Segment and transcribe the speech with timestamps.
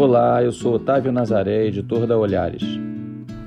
[0.00, 2.62] Olá, eu sou Otávio Nazaré, editor da Olhares.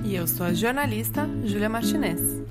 [0.04, 2.44] E eu sou a jornalista Júlia Martinez.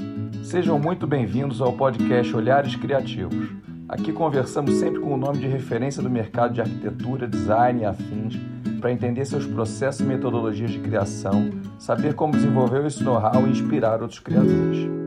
[0.44, 3.48] Sejam muito bem-vindos ao podcast Olhares Criativos.
[3.88, 8.38] Aqui conversamos sempre com o nome de referência do mercado de arquitetura, design e afins
[8.82, 11.50] para entender seus processos e metodologias de criação,
[11.80, 15.03] saber como desenvolver esse know-how e inspirar outros criadores.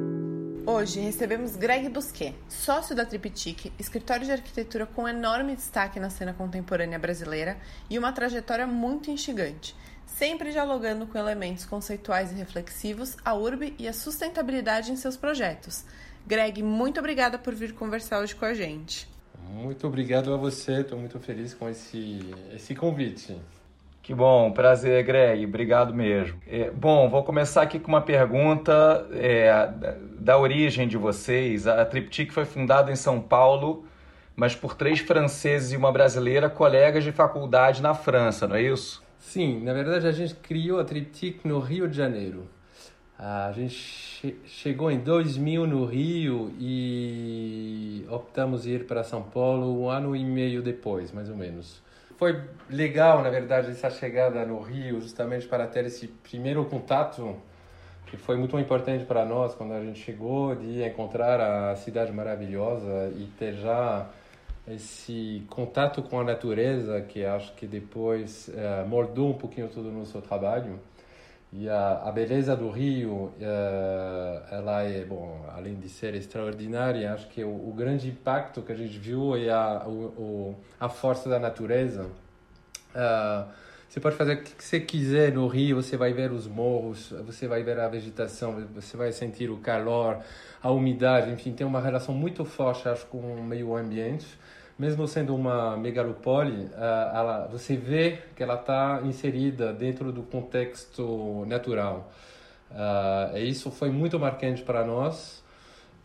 [0.77, 6.35] Hoje recebemos Greg Busquet, sócio da Triptych, escritório de arquitetura com enorme destaque na cena
[6.35, 7.57] contemporânea brasileira
[7.89, 13.89] e uma trajetória muito instigante, sempre dialogando com elementos conceituais e reflexivos, a urbe e
[13.89, 15.83] a sustentabilidade em seus projetos.
[16.27, 19.09] Greg, muito obrigada por vir conversar hoje com a gente.
[19.49, 22.21] Muito obrigado a você, estou muito feliz com esse,
[22.55, 23.35] esse convite.
[24.07, 26.41] Que bom, prazer, Greg, obrigado mesmo.
[26.47, 29.69] É, bom, vou começar aqui com uma pergunta é,
[30.21, 31.67] da, origem de vocês.
[31.67, 33.85] A Triptych foi fundada em São Paulo,
[34.37, 39.03] mas por três franceses e uma brasileira, colegas de faculdade na França, não é isso?
[39.19, 42.47] Sim, na verdade a gente criou a Triptych no Rio de Janeiro.
[43.19, 49.91] A gente che chegou em 2000 no Rio e optamos ir para São Paulo um
[49.91, 51.85] ano e meio depois, mais ou menos
[52.17, 57.37] foi legal, na verdade, essa chegada no Rio, justamente para ter esse primeiro contato,
[58.07, 63.13] que foi muito importante para nós quando a gente chegou, de encontrar a cidade maravilhosa
[63.17, 64.09] e ter já
[64.67, 69.93] esse contato com a natureza, que acho que depois uh, moldou um pouquinho todo o
[69.93, 70.81] nosso trabalho.
[71.59, 73.33] E a, a beleza do Rio, uh,
[74.51, 78.75] ela é, bom, além de ser extraordinária, acho que o, o grande impacto que a
[78.75, 82.11] gente viu é a, o, a força da natureza.
[82.95, 83.49] Uh,
[83.89, 87.49] você pode fazer o que você quiser no Rio, você vai ver os morros, você
[87.49, 90.19] vai ver a vegetação, você vai sentir o calor,
[90.63, 94.27] a umidade, enfim, tem uma relação muito forte, acho, com o meio ambiente
[94.79, 102.11] mesmo sendo uma megalopole, ela, você vê que ela está inserida dentro do contexto natural.
[102.71, 105.43] Uh, isso foi muito marcante para nós.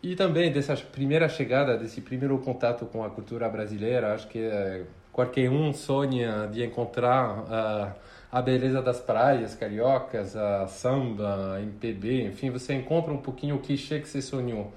[0.03, 4.85] E também dessa primeira chegada, desse primeiro contato com a cultura brasileira, acho que uh,
[5.11, 7.95] qualquer um sonha de encontrar uh,
[8.31, 13.99] a beleza das praias cariocas, a samba, MPB, enfim, você encontra um pouquinho o clichê
[13.99, 14.71] que você sonhou.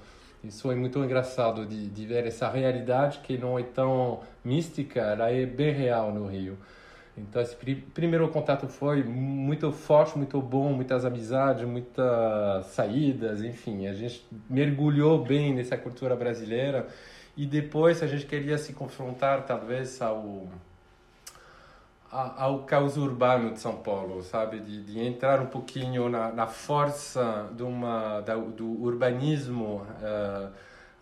[0.47, 5.31] Isso é muito engraçado de, de ver essa realidade que não é tão mística, ela
[5.31, 6.57] é bem real no Rio.
[7.17, 13.93] Então esse primeiro contato foi muito forte, muito bom, muitas amizades, muitas saídas, enfim, a
[13.93, 16.87] gente mergulhou bem nessa cultura brasileira
[17.37, 20.47] e depois a gente queria se confrontar talvez ao
[22.11, 24.59] ao caos urbano de São Paulo, sabe?
[24.59, 30.51] De, de entrar um pouquinho na, na força de uma, da, do urbanismo, uh,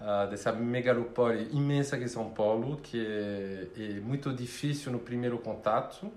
[0.01, 5.37] uh, dessa megalopole imensa que é São Paulo, que é, é, muito difícil no primeiro
[5.37, 6.11] contato,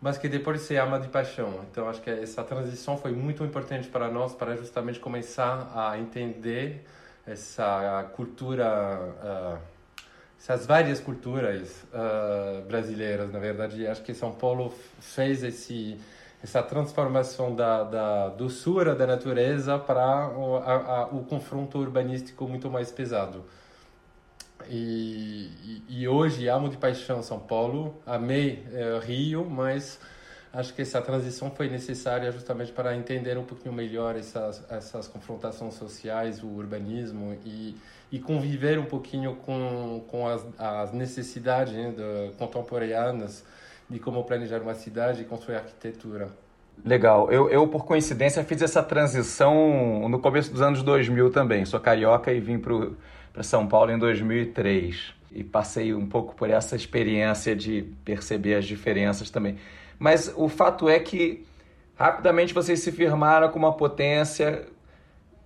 [0.00, 1.60] mas que depois se ama de paixão.
[1.70, 6.84] Então, acho que essa transição foi muito importante para nós, para justamente começar a entender
[7.26, 8.98] essa cultura.
[9.22, 9.69] Uh,
[10.40, 16.00] essas várias culturas uh, brasileiras, na verdade, acho que São Paulo fez esse
[16.42, 22.70] essa transformação da, da doçura da natureza para o, a, a, o confronto urbanístico muito
[22.70, 23.44] mais pesado.
[24.66, 30.00] E, e, e, hoje amo de paixão São Paulo, amei eh, Rio, mas
[30.50, 35.74] acho que essa transição foi necessária justamente para entender um pouquinho melhor essas, essas confrontações
[35.74, 37.76] sociais, o urbanismo e,
[38.10, 43.44] e conviver um pouquinho com, com as, as necessidades né, de, contemporâneas
[43.88, 46.28] de como planejar uma cidade e construir arquitetura.
[46.84, 47.30] Legal.
[47.30, 51.64] Eu, eu, por coincidência, fiz essa transição no começo dos anos 2000 também.
[51.64, 55.12] Sou carioca e vim para São Paulo em 2003.
[55.32, 59.56] E passei um pouco por essa experiência de perceber as diferenças também.
[59.98, 61.44] Mas o fato é que
[61.96, 64.66] rapidamente vocês se firmaram com uma potência,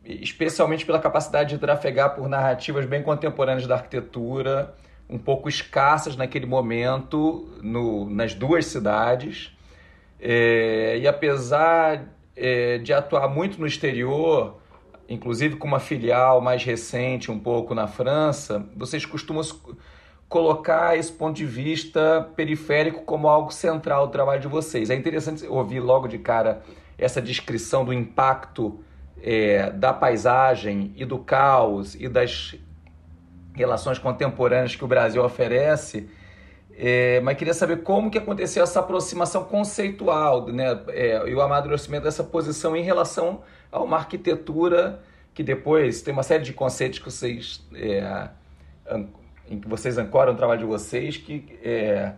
[0.04, 4.74] especialmente pela capacidade de trafegar por narrativas bem contemporâneas da arquitetura,
[5.08, 9.56] um pouco escassas naquele momento no, nas duas cidades.
[10.20, 14.58] É, e apesar é, de atuar muito no exterior,
[15.08, 19.42] inclusive com uma filial mais recente, um pouco na França, vocês costumam
[20.28, 24.90] colocar esse ponto de vista periférico como algo central do trabalho de vocês.
[24.90, 26.62] É interessante ouvir logo de cara
[26.98, 28.80] essa descrição do impacto
[29.26, 32.54] é, da paisagem e do caos e das
[33.54, 36.10] relações contemporâneas que o Brasil oferece.
[36.76, 42.04] É, mas queria saber como que aconteceu essa aproximação conceitual né, é, e o amadurecimento
[42.04, 43.42] dessa posição em relação
[43.72, 45.00] a uma arquitetura
[45.32, 48.28] que depois tem uma série de conceitos que vocês é,
[49.48, 52.12] em que vocês ancoram o trabalho de vocês, que é,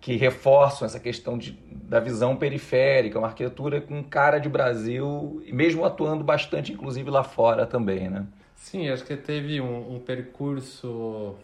[0.00, 5.52] que reforçam essa questão de, da visão periférica, uma arquitetura com cara de Brasil, e
[5.52, 8.26] mesmo atuando bastante, inclusive, lá fora também, né?
[8.54, 11.36] Sim, acho que teve um, um percurso,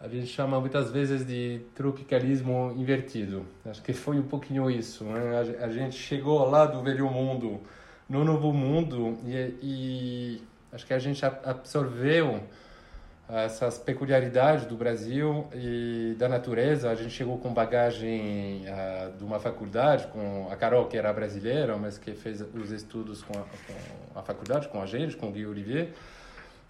[0.00, 3.44] a gente chama muitas vezes de tropicalismo invertido.
[3.64, 5.04] Acho que foi um pouquinho isso.
[5.04, 5.56] Né?
[5.60, 7.60] A, a gente chegou lá do velho mundo
[8.08, 10.42] no novo mundo e, e
[10.72, 12.42] acho que a gente absorveu
[13.32, 16.90] essas peculiaridades do Brasil e da natureza.
[16.90, 21.76] A gente chegou com bagagem uh, de uma faculdade, com a Carol, que era brasileira,
[21.78, 23.42] mas que fez os estudos com a,
[24.12, 25.88] com a faculdade, com a gente, com o Gui Olivier.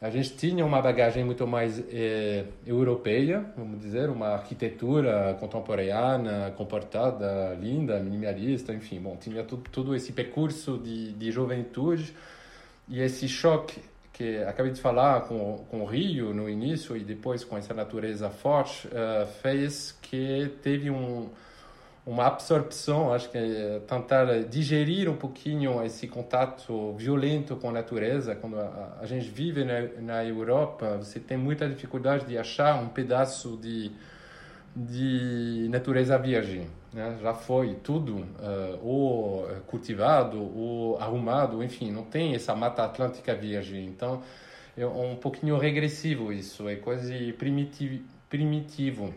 [0.00, 7.55] A gente tinha uma bagagem muito mais eh, europeia, vamos dizer, uma arquitetura contemporânea, comportada,
[7.61, 12.12] linda, minimalista, enfim, bom, tinha tudo, todo esse percurso de, de juventude
[12.88, 13.81] e esse choque
[14.12, 18.29] que acabei de falar com, com o Rio no início e depois com essa natureza
[18.29, 21.31] forte, uh, fez que teve um,
[22.05, 28.35] uma absorção, acho que é tentar digerir um pouquinho esse contato violento com a natureza.
[28.35, 32.88] Quando a, a gente vive na, na Europa, você tem muita dificuldade de achar um
[32.88, 33.93] pedaço de,
[34.76, 36.69] de natureza virgem.
[36.92, 37.18] Né?
[37.22, 43.86] Já foi tudo uh, ou cultivado ou arrumado, enfim, não tem essa mata atlântica virgem.
[43.86, 44.22] Então,
[44.76, 48.02] é um pouquinho regressivo isso, é quase primitivo.
[48.28, 49.14] primitivo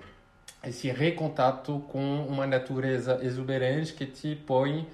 [0.68, 4.88] esse recontato com uma natureza exuberante que te põe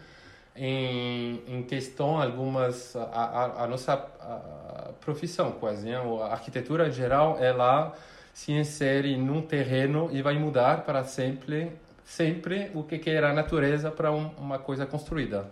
[0.55, 5.95] em, em questão algumas a, a, a nossa a profissão quase né?
[5.95, 7.95] a arquitetura em geral ela
[8.33, 11.71] se insere num terreno e vai mudar para sempre
[12.03, 15.51] sempre o que era a natureza para um, uma coisa construída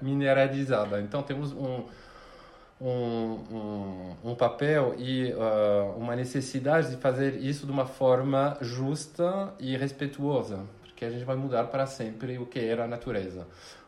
[0.00, 1.84] mineralizada então temos um
[2.80, 9.52] um, um, um papel e uh, uma necessidade de fazer isso de uma forma justa
[9.58, 13.46] e respeituosa, porque a gente vai mudar para sempre o que era a natureza.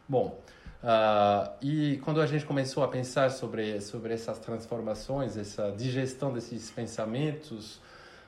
[0.08, 0.40] Bom,
[0.82, 6.70] uh, e quando a gente começou a pensar sobre, sobre essas transformações, essa digestão desses
[6.70, 7.80] pensamentos,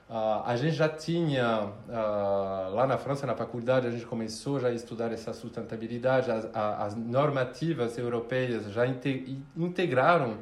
[0.09, 4.69] Uh, a gente já tinha, uh, lá na França, na faculdade, a gente começou já
[4.69, 10.37] a estudar essa sustentabilidade, as, as normativas europeias já integraram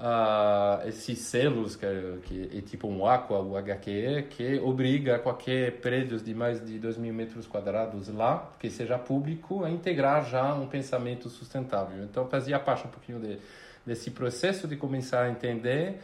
[0.00, 1.86] uh, esses selos, que,
[2.24, 6.96] que é tipo um aqua, o HQE, que obriga qualquer prédio de mais de 2
[6.96, 12.02] mil metros quadrados lá, que seja público, a integrar já um pensamento sustentável.
[12.04, 13.38] Então, fazia parte um pouquinho de,
[13.84, 16.00] desse processo de começar a entender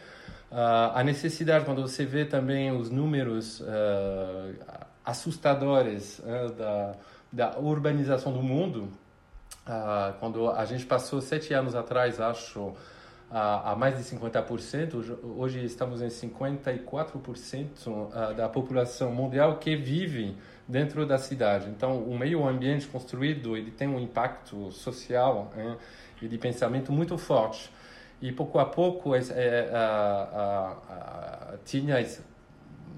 [0.51, 4.55] Uh, a necessidade, quando você vê também os números uh,
[5.03, 6.95] assustadores uh, da,
[7.31, 8.87] da urbanização do mundo,
[10.21, 12.73] quando a gente passou sete anos atrás, acho,
[13.29, 21.17] a, mais de 50%, hoje estamos em 54% da população mundial que vive dentro da
[21.17, 21.69] cidade.
[21.69, 25.75] Então, o meio ambiente construído ele tem um impacto social hein,
[26.21, 27.69] e de pensamento muito forte.
[28.21, 31.95] E pouco a pouco é, é, a, a, a, tinha,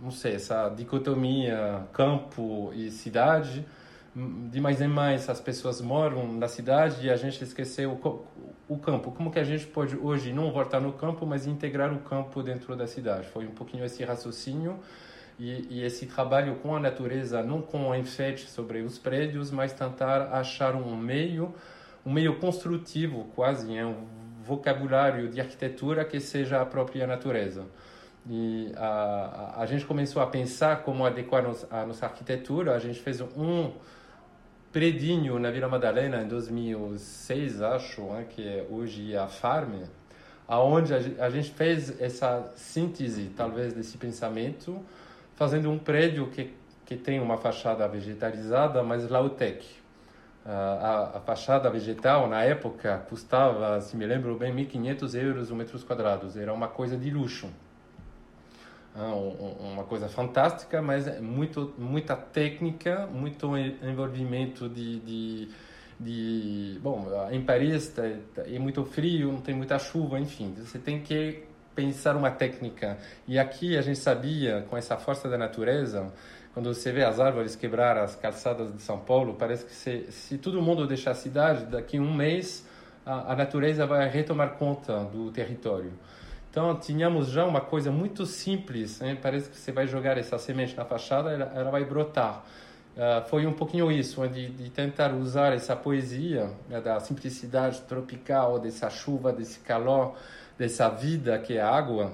[0.01, 3.65] não sei, essa dicotomia campo e cidade.
[4.15, 8.77] De mais em mais as pessoas moram na cidade e a gente esqueceu o, o
[8.77, 9.11] campo.
[9.11, 12.75] Como que a gente pode hoje não voltar no campo, mas integrar o campo dentro
[12.75, 13.27] da cidade?
[13.27, 14.79] Foi um pouquinho esse raciocínio.
[15.37, 20.33] E, e, esse trabalho com a natureza, não com enfeite sobre os prédios, mas tentar
[20.33, 21.55] achar um meio,
[22.05, 24.05] um meio construtivo quase, é um
[24.49, 27.65] vocabulário de arquitetura que seja a própria natureza.
[28.27, 32.75] E a, a, a gente começou a pensar como adequar nos, a nossa arquitetura.
[32.75, 33.71] A gente fez um
[34.71, 39.83] predinho na Vila Madalena em 2006, acho, né, que é hoje a Farm,
[40.47, 44.79] aonde a gente fez essa síntese, talvez, desse pensamento,
[45.35, 46.53] fazendo um prédio que,
[46.85, 49.78] que tem uma fachada vegetalizada, mas low-tech
[50.45, 55.83] a, a, fachada vegetal na época custava, se me lembro bem, 1.500 euros o metros
[55.83, 56.37] quadrados.
[56.37, 57.49] Era uma coisa de luxo.
[58.95, 65.49] Ah, uma coisa fantástica, mas é muito, muita técnica, muito envolvimento de, de,
[65.99, 66.79] de...
[66.81, 68.03] Bom, em Paris tá,
[68.33, 70.55] tá, é muito frio, não tem muita chuva, enfim.
[70.57, 71.43] Você tem que
[71.75, 72.97] pensar uma técnica.
[73.27, 76.11] E aqui a gente sabia, com essa força da natureza,
[76.59, 80.37] quando você vê as árvores quebrar as calçadas de São Paulo, parece que se, se
[80.37, 82.67] todo mundo deixar a cidade, daqui a um mês
[83.05, 85.93] a, a natureza vai retomar conta do território.
[86.51, 89.17] Então, tínhamos já uma coisa muito simples, né?
[89.21, 92.43] parece que você vai jogar essa semente na fachada, ela, ela vai brotar.
[92.97, 98.59] Uh, foi um pouquinho isso, de, de tentar usar essa poesia né, da simplicidade tropical,
[98.59, 100.13] dessa chuva, desse calor,
[100.57, 102.11] dessa vida que é a água,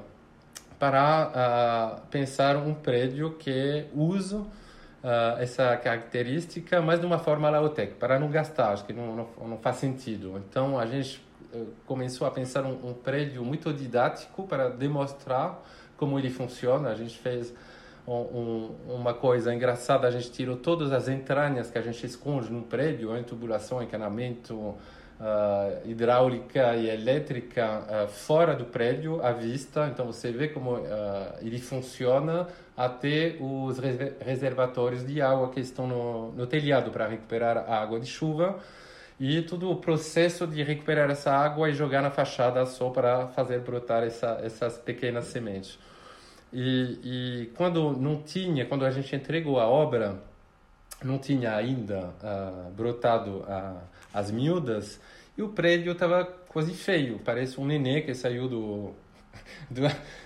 [0.80, 7.94] para uh, pensar um prédio que usa uh, essa característica, mas de uma forma laotec,
[7.96, 10.42] para não gastar, acho que não, não, não faz sentido.
[10.50, 15.64] Então a gente uh, começou a pensar um, um, prédio muito didático para demonstrar
[15.96, 16.90] como ele funciona.
[16.90, 17.54] A gente fez
[18.08, 22.52] um, um, uma coisa engraçada, a gente tirou todas as entranhas que a gente esconde
[22.52, 24.76] no prédio, em tubulação, encanamento,
[25.20, 29.90] uh, hidráulica e elétrica uh, fora do prédio à vista.
[29.92, 30.84] Então você vê como uh,
[31.42, 33.80] ele funciona até os
[34.20, 38.60] reservatórios de água que estão no, no telhado para recuperar a água de chuva
[39.20, 43.60] e todo o processo de recuperar essa água e jogar na fachada só para fazer
[43.60, 45.80] brotar essa, essas pequenas sementes.
[46.52, 50.22] E, e, quando não tinha, quando a gente entregou a obra,
[51.04, 53.78] não tinha ainda uh, brotado uh,
[54.16, 55.00] as miúdas
[55.38, 58.94] e o prédio estava quase feio, parece um nenê que saiu do,
[59.70, 59.82] do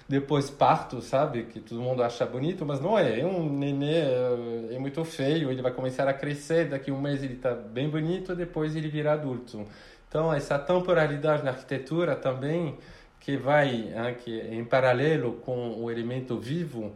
[0.07, 1.45] depois parto, sabe?
[1.45, 3.19] Que todo mundo acha bonito, mas não é.
[3.19, 7.01] É um nenê, é, é muito feio, ele vai começar a crescer, daqui a um
[7.01, 9.65] mês ele está bem bonito, depois ele vira adulto.
[10.07, 12.77] Então, essa temporalidade na arquitetura também,
[13.19, 16.95] que vai hein, que em paralelo com o elemento vivo,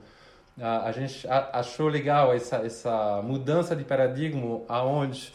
[0.61, 5.33] a, a gente achou legal essa, essa mudança de paradigma aonde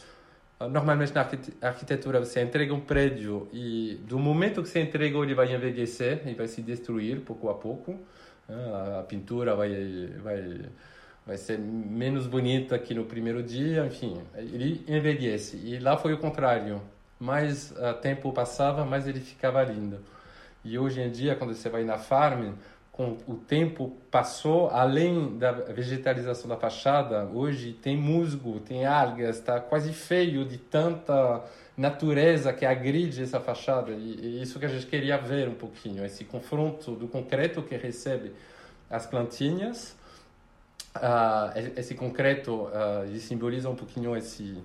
[0.60, 1.20] Normalmente na
[1.62, 6.34] arquitetura você entrega um prédio e do momento que você entregou ele vai envelhecer e
[6.34, 7.96] vai se destruir pouco a pouco.
[8.98, 10.60] A pintura vai vai
[11.24, 15.58] vai ser menos bonita que no primeiro dia, enfim, ele envelhece.
[15.58, 16.80] E lá foi o contrário.
[17.20, 20.00] Mais o tempo passava, mais ele ficava lindo.
[20.64, 22.54] E hoje em dia, quando você vai na farm,
[22.98, 29.60] com o tempo passou, além da vegetalização da fachada, hoje tem musgo, tem algas, está
[29.60, 31.44] quase feio de tanta
[31.76, 33.92] natureza que agride essa fachada.
[33.92, 37.76] E, e isso que a gente queria ver um pouquinho, esse confronto do concreto que
[37.76, 38.32] recebe
[38.90, 39.96] as plantinhas.
[40.96, 44.58] Uh, esse concreto uh, simboliza um pouquinho esse,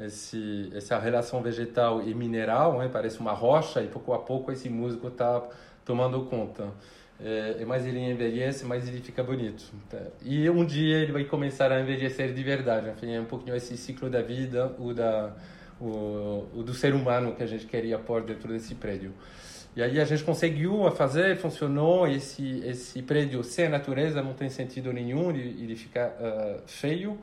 [0.00, 2.90] esse, essa relação vegetal e mineral, né?
[2.92, 5.44] parece uma rocha, e pouco a pouco esse musgo está
[5.84, 6.72] tomando conta
[7.20, 9.72] é, mais ele envelhece, mais ele fica bonito.
[9.90, 9.98] Tá?
[10.22, 12.90] E um dia ele vai começar a envelhecer de verdade.
[12.90, 15.34] Enfim, é um pouquinho esse ciclo da vida, o, da,
[15.80, 19.12] o, o do ser humano que a gente queria pôr dentro desse prédio.
[19.76, 22.06] E aí a gente conseguiu fazer, funcionou.
[22.06, 27.18] Esse, esse prédio sem natureza não tem sentido nenhum, ele, ele fica uh, feio.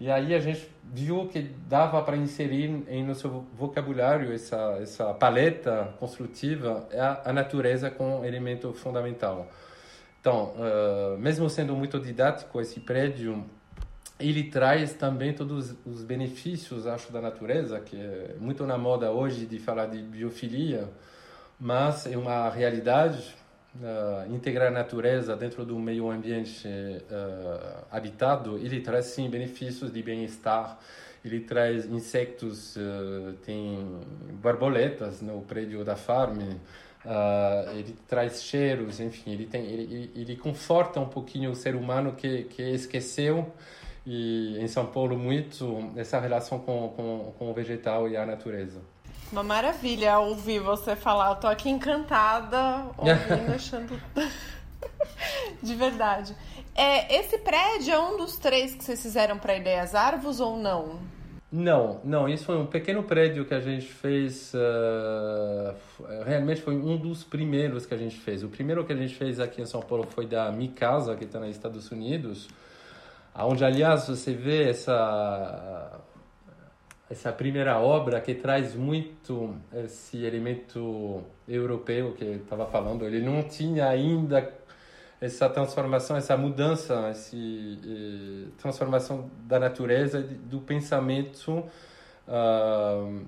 [0.00, 5.94] E aí a gente viu que dava para inserir em nosso vocabulário essa essa paleta
[6.00, 9.46] construtiva a, a natureza como elemento fundamental.
[10.18, 13.44] Então, uh, mesmo sendo muito didático esse prédio,
[14.18, 19.46] ele traz também todos os benefícios, acho, da natureza, que é muito na moda hoje
[19.46, 20.88] de falar de biofilia,
[21.58, 23.34] mas é uma realidade
[23.76, 30.02] uh, integrar a natureza dentro do meio ambiente uh, habitado, ele traz sim benefícios de
[30.02, 30.78] bem-estar.
[31.22, 34.00] Ele traz insectos, uh, tem
[34.42, 36.40] borboletas no prédio da farm,
[37.74, 42.44] ele traz cheiros, enfim, ele, tem, ele, ele conforta um pouquinho o ser humano que,
[42.44, 43.50] que esqueceu
[44.06, 48.80] e em São Paulo muito essa relação com, com, com o vegetal e a natureza.
[49.32, 51.30] Uma maravilha ouvir você falar.
[51.30, 54.00] Eu tô aqui encantada, ouvindo, achando.
[55.62, 56.34] De verdade.
[56.74, 60.98] É, esse prédio é um dos três que vocês fizeram para Ideias Arvos ou não?
[61.52, 62.28] Não, não.
[62.28, 64.52] Isso foi um pequeno prédio que a gente fez.
[64.54, 65.74] Uh,
[66.24, 68.42] realmente foi um dos primeiros que a gente fez.
[68.42, 71.24] O primeiro que a gente fez aqui em São Paulo foi da Mi Casa, que
[71.24, 72.48] está nos Estados Unidos,
[73.34, 76.00] onde, aliás, você vê essa
[77.10, 83.04] essa primeira obra que traz muito esse elemento europeu que estava falando.
[83.04, 84.48] Ele não tinha ainda
[85.20, 91.64] essa transformação, essa mudança, essa eh, transformação da natureza, do pensamento,
[92.26, 93.26] uh,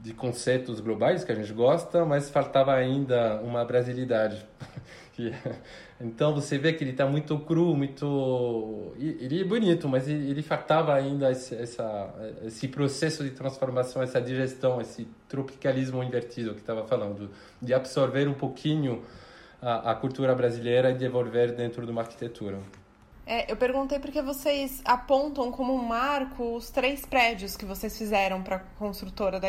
[0.00, 4.46] de conceitos globais que a gente gosta, mas faltava ainda uma brasilidade.
[6.00, 8.92] Então você vê que ele está muito cru, muito.
[8.98, 12.12] Ele é bonito, mas ele faltava ainda esse, essa,
[12.44, 17.30] esse processo de transformação, essa digestão, esse tropicalismo invertido que estava falando,
[17.62, 19.02] de absorver um pouquinho
[19.62, 22.58] a, a cultura brasileira e devolver dentro de uma arquitetura.
[23.26, 28.56] É, eu perguntei porque vocês apontam como marco os três prédios que vocês fizeram para
[28.56, 29.40] a construtora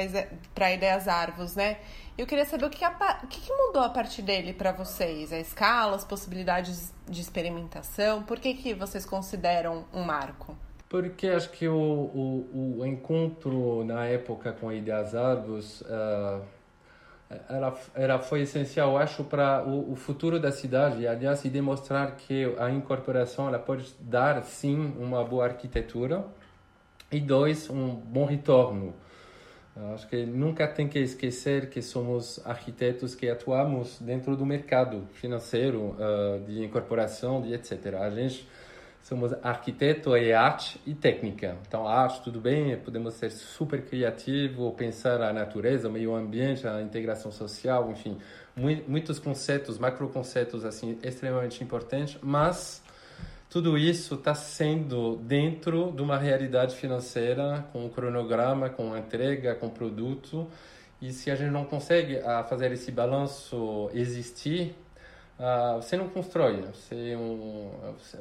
[0.54, 1.78] para Ideias Arvos, né?
[2.18, 5.34] Eu queria saber o que, a, o que mudou a partir dele para vocês?
[5.34, 8.24] A escala, as possibilidades de experimentação?
[8.24, 10.56] Por que, que vocês consideram um marco?
[10.88, 16.42] Porque acho que o, o, o encontro na época com Ideias Arvos uh,
[17.50, 21.08] ela, ela foi essencial, acho, para o, o, futuro da cidade.
[21.08, 26.26] Aliás, e demonstrar que a incorporação ela pode dar, sim, uma boa arquitetura
[27.12, 28.94] e, dois, um bom retorno.
[29.94, 35.98] Acho que nunca tem que esquecer que somos arquitetos que atuamos dentro do mercado financeiro,
[35.98, 37.96] uh, de incorporação, de etc.
[38.00, 38.48] A gente
[39.06, 41.56] somos arquiteto e arte e técnica.
[41.68, 46.82] Então, arte, tudo bem, podemos ser super criativo, pensar a natureza, o meio ambiente, a
[46.82, 48.18] integração social, enfim,
[48.88, 52.82] muitos conceitos, macro conceitos assim extremamente importantes, mas
[53.48, 59.70] tudo isso está sendo dentro de uma realidade financeira, com um cronograma, com entrega, com
[59.70, 60.48] produto.
[61.00, 64.76] E se a gente não consegue ah, fazer esse balanço existir,
[65.38, 67.70] Uh, você não constrói, você, um,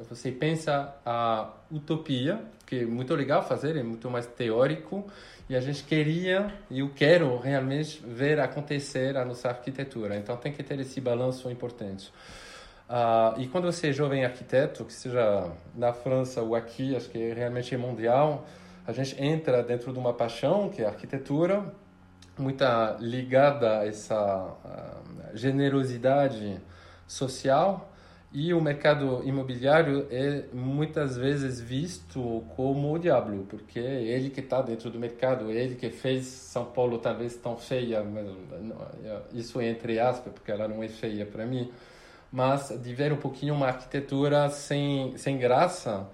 [0.09, 5.07] você pensa a utopia, que é muito legal fazer, é muito mais teórico,
[5.49, 10.17] e a gente queria, e eu quero realmente ver acontecer a nossa arquitetura.
[10.17, 12.11] Então tem que ter esse balanço importante.
[12.89, 17.33] Uh, e quando você é jovem arquiteto, que seja na França ou aqui, acho que
[17.33, 18.45] realmente é mundial,
[18.85, 21.73] a gente entra dentro de uma paixão, que é a arquitetura,
[22.37, 26.61] muita ligada a essa uh, generosidade
[27.07, 27.91] social
[28.37, 34.41] e o mercado imobiliário é muitas vezes visto como o diabo, porque é ele que
[34.41, 38.05] está dentro do mercado, é ele que fez São Paulo talvez tão feia,
[39.31, 41.71] isso é entre aspas, porque ela não é feia para mim,
[42.29, 46.05] mas de ver um pouquinho uma arquitetura sem, sem graça,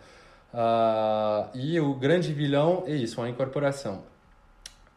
[0.54, 4.11] uh, e o grande vilão é isso, a incorporação.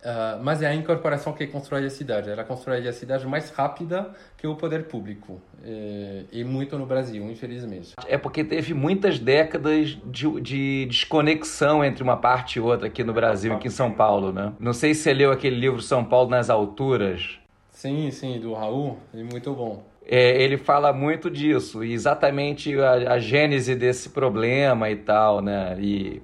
[0.04, 2.28] Uh, mas é a incorporação que constrói a cidade.
[2.28, 5.40] Ela constrói a cidade mais rápida que o poder público.
[5.64, 7.94] E, e muito no Brasil, infelizmente.
[8.06, 13.14] É porque teve muitas décadas de, de, desconexão entre uma parte e outra aqui no
[13.14, 14.52] Brasil, aqui em São Paulo, né?
[14.61, 17.38] Não sei se você leu aquele livro São Paulo nas Alturas.
[17.70, 18.99] Sim, sim, do Raul.
[19.14, 19.82] É muito bom.
[20.06, 25.75] É, ele fala muito disso, exatamente a, a gênese desse problema e tal, né?
[25.80, 26.20] E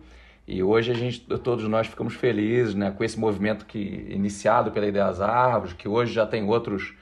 [0.51, 3.79] e hoje a gente, todos nós ficamos felizes né, com esse movimento que
[4.11, 6.93] iniciado pela Ideias Árvores, que hoje já tem outros,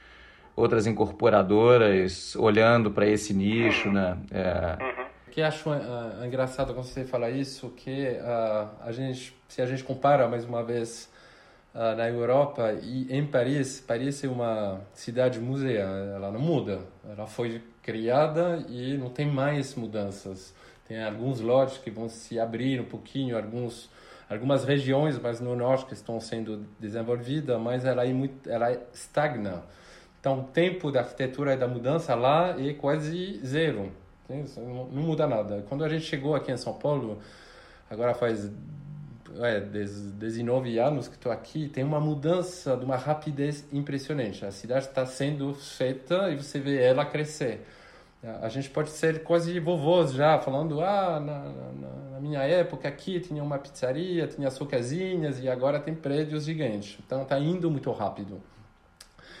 [0.55, 3.91] outras incorporadoras olhando para esse nicho.
[3.91, 4.15] Né?
[4.29, 4.77] É...
[5.27, 9.65] O que acho uh, engraçado quando você fala isso, que uh, a gente, se a
[9.65, 11.11] gente compara mais uma vez
[11.73, 15.81] uh, na Europa e em Paris, Paris é uma cidade museu,
[16.15, 20.53] ela não muda, ela foi criada e não tem mais mudanças.
[20.89, 23.89] Tem alguns lotes que vão se abrir um pouquinho, alguns
[24.27, 29.63] algumas regiões, mas no norte que estão sendo desenvolvidas, mas ela é muito, ela estagna.
[30.19, 33.91] Então, o tempo da arquitetura e da mudança lá é quase zero.
[34.27, 35.63] Não muda nada.
[35.69, 37.19] Quando a gente chegou aqui em São Paulo,
[37.89, 38.51] agora faz
[39.41, 44.45] é, 19 anos que estou aqui, tem uma mudança de uma rapidez impressionante.
[44.45, 47.65] A cidade está sendo feita e você vê ela crescer.
[48.21, 53.17] A gente pode ser quase vovôs já, falando: ah, na, na, na, minha época aqui
[53.21, 56.99] tinha uma pizzaria, tinha casinhas e agora tem prédios gigantes.
[57.05, 58.41] Então está indo muito rápido.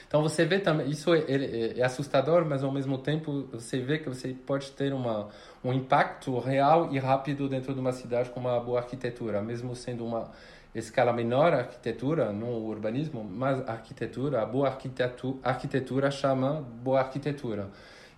[0.07, 3.99] Então você vê também, isso é, é, é, assustador, mas ao mesmo tempo você vê
[3.99, 5.27] que você pode ter uma,
[5.63, 10.03] um impacto real e rápido dentro de uma cidade com uma boa arquitetura, mesmo sendo
[10.03, 10.31] uma
[10.73, 17.69] escala menor arquitetura, não o urbanismo, mas arquitetura, a boa arquitetura, arquitetura chama boa arquitetura.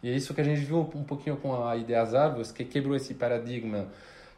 [0.04, 2.96] E é isso que a gente viu um pouquinho com a Ideias Árvores, que quebrou
[2.96, 3.88] esse paradigma.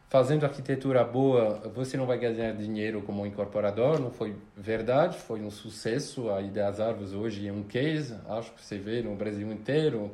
[0.09, 3.99] Fazendo arquitetura boa, você não vai ganhar dinheiro como incorporador.
[3.99, 6.29] Não foi verdade, foi um sucesso.
[6.29, 10.11] A Ideias Árvores hoje é um case, acho que você vê no Brasil inteiro.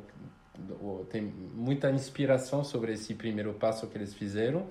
[1.10, 1.22] Tem
[1.54, 4.66] muita inspiração sobre esse primeiro passo que eles fizeram.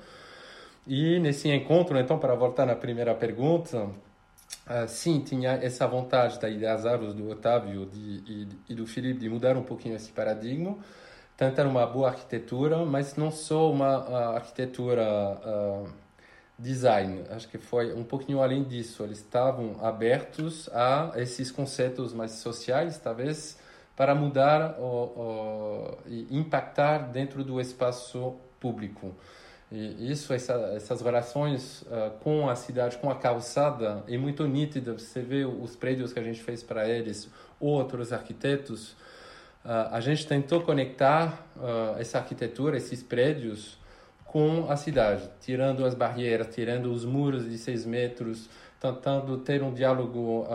[0.88, 3.88] E nesse encontro, então, para voltar na primeira pergunta,
[4.70, 9.20] Uh, sim, tinha essa vontade da Ideias Árvores do Otávio de, e, e, do Felipe
[9.20, 10.78] de mudar um pouquinho esse paradigma,
[11.36, 15.90] tentar uma boa arquitetura, mas não só uma arquitetura uh,
[16.58, 17.24] design.
[17.32, 19.04] Acho que foi um pouquinho além disso.
[19.04, 23.58] Eles estavam abertos a esses conceitos mais sociais, talvez,
[23.96, 24.78] para mudar
[26.06, 29.16] e impactar dentro do espaço público.
[29.72, 34.94] E isso, essa, essas relações uh, com a cidade, com a calçada, é muito nítida.
[34.94, 37.30] Você vê os prédios que a gente fez para eles,
[37.60, 38.94] outros arquitetos.
[39.64, 43.78] Uh, a gente tentou conectar uh, essa arquitetura, esses prédios,
[44.26, 49.74] com a cidade, tirando as barreiras, tirando os muros de seis metros, tentando ter um
[49.74, 50.48] diálogo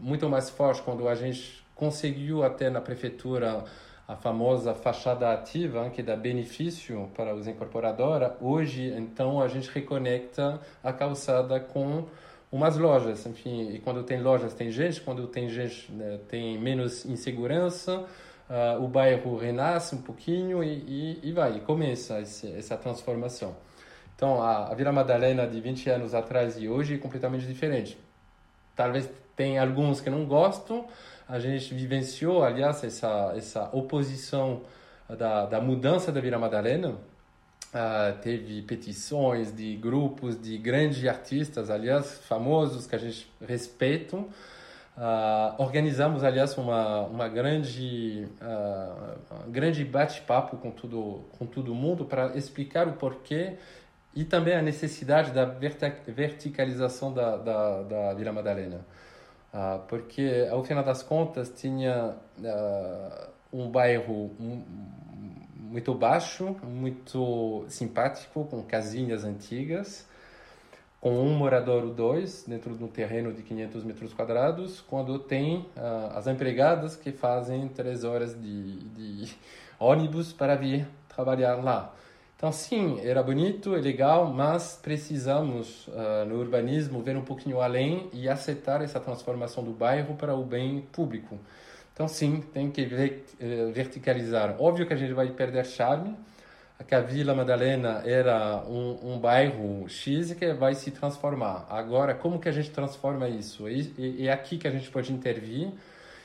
[0.00, 3.64] muito mais forte quando a gente conseguiu até na prefeitura
[4.12, 10.60] a famosa fachada ativa, que dá benefício para os incorporadores, hoje, então, a gente reconecta
[10.84, 12.04] a calçada com
[12.50, 17.06] umas lojas, enfim, e quando tem lojas tem gente, quando tem gente né, tem menos
[17.06, 22.76] insegurança, uh, o bairro renasce um pouquinho e, e, e vai, e começa esse, essa
[22.76, 23.56] transformação.
[24.14, 27.98] Então, a, a Vila Madalena de 20 anos atrás e hoje é completamente diferente.
[28.76, 30.86] Talvez tem alguns que não gostam,
[31.32, 34.60] a gente vivenciou, aliás, essa, essa oposição
[35.08, 36.94] da, da mudança da Vila Madalena,
[37.72, 44.18] Uh, teve petições de grupos de grandes artistas, aliás, famosos, que a gente respeita.
[44.18, 44.28] Uh,
[45.56, 52.36] organizamos, aliás, uma, uma grande, uh, um grande bate-papo com todo, com todo mundo para
[52.36, 53.54] explicar o porquê
[54.14, 58.84] e também a necessidade da verticalização da, da, da Vila Madalena.
[59.88, 62.16] Porque, ao final das contas, tinha
[63.52, 64.30] um bairro
[65.72, 70.06] muito baixo, muito simpático, com casinhas antigas,
[71.00, 75.66] com um morador ou dois dentro de um terreno de 500 metros quadrados, quando tem
[75.76, 79.34] uh, as empregadas que fazem três horas de, de
[79.80, 81.94] ônibus para vir trabalhar lá.
[82.42, 88.10] Então, sim, era bonito, é legal, mas precisamos, uh, no urbanismo, ver um pouquinho além
[88.12, 91.38] e aceitar essa transformação do bairro para o bem público.
[91.94, 94.56] Então, sim, tem que eh, verticalizar.
[94.58, 96.16] Óbvio que a gente vai perder charme,
[96.84, 101.64] que a Vila Madalena era um, um bairro X que vai se transformar.
[101.70, 103.68] Agora, como que a gente transforma isso?
[103.68, 105.70] É, é aqui que a gente pode intervir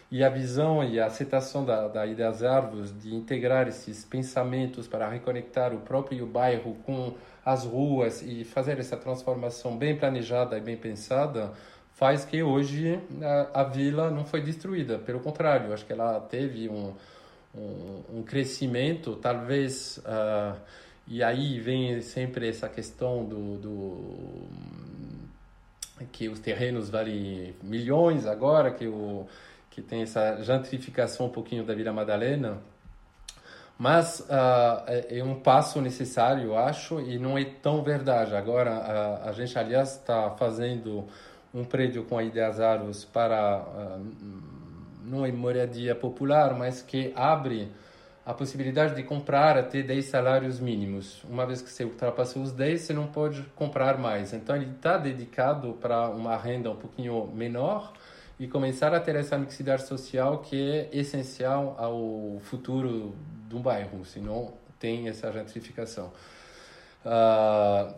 [0.10, 5.10] e a visão e a aceitação da, da Ideias Árvores de integrar esses pensamentos para
[5.10, 7.14] reconectar o próprio bairro com
[7.46, 11.52] as ruas e fazer essa transformação bem planejada e bem pensada
[11.98, 15.00] faz que hoje a, a, vila não foi destruída.
[15.00, 16.94] Pelo contrário, acho que ela teve um,
[17.56, 19.98] um, um crescimento, talvez.
[19.98, 20.56] Uh,
[21.08, 24.48] e aí vem sempre essa questão do, do,
[26.12, 29.26] que os terrenos valem milhões agora, que, o,
[29.78, 32.58] que tem essa gentrificação um pouquinho da Vila Madalena.
[33.78, 38.36] Mas uh, é, é, um passo necessário, eu acho, e não é tão verdade.
[38.36, 41.06] Agora, a, a gente, aliás, está fazendo
[41.54, 44.04] um prédio com ideias árvores para uh,
[45.06, 47.72] não é moradia popular, mas que abre
[48.26, 51.24] a possibilidade de comprar até 10 salários mínimos.
[51.30, 54.34] Uma vez que você ultrapassou os 10, você não pode comprar mais.
[54.34, 57.94] Então, ele está dedicado para uma renda um pouquinho menor
[58.40, 63.16] e começar a ter essa mixidade social que é essencial ao futuro
[63.48, 66.12] de um bairro, senão tem essa gentrificação.
[67.06, 67.94] Uh,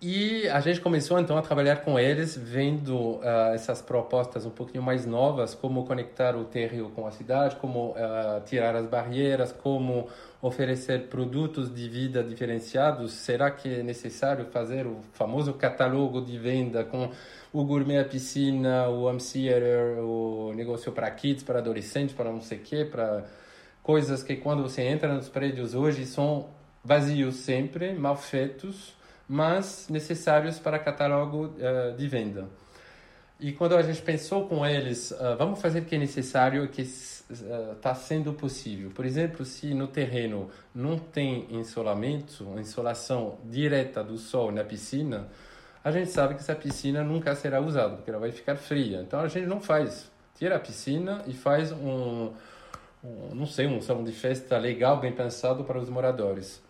[0.00, 4.82] e a gente começou então a trabalhar com eles, vendo uh, essas propostas um pouquinho
[4.82, 10.08] mais novas, como conectar o terreno com a cidade, como uh, tirar as barreiras, como
[10.40, 13.12] oferecer produtos de vida diferenciados.
[13.12, 17.10] Será que é necessário fazer o famoso catálogo de venda com
[17.52, 22.40] o gourmet à piscina, o home theater, o negócio para kids, para adolescentes, para não
[22.40, 23.24] sei o quê, para
[23.82, 26.50] coisas que quando você entra nos prédios hoje são
[26.84, 28.98] vazios sempre, mal feitos
[29.28, 32.48] mas necessários para catálogo uh, de venda.
[33.38, 36.82] E quando a gente pensou com eles, uh, vamos fazer o que é necessário, que
[37.30, 38.90] está uh, sendo possível.
[38.90, 45.28] Por exemplo, se no terreno não tem insolamento, insolação direta do sol na piscina,
[45.84, 49.00] a gente sabe que essa piscina nunca será usada, porque ela vai ficar fria.
[49.00, 50.10] Então a gente não faz.
[50.34, 52.32] Tira a piscina e faz um,
[53.02, 56.62] um não sei, um salão de festa legal, bem pensado para os moradores.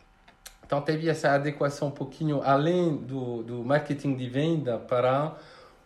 [0.65, 5.37] Então teve essa adequação um pouquinho além do, do marketing de venda para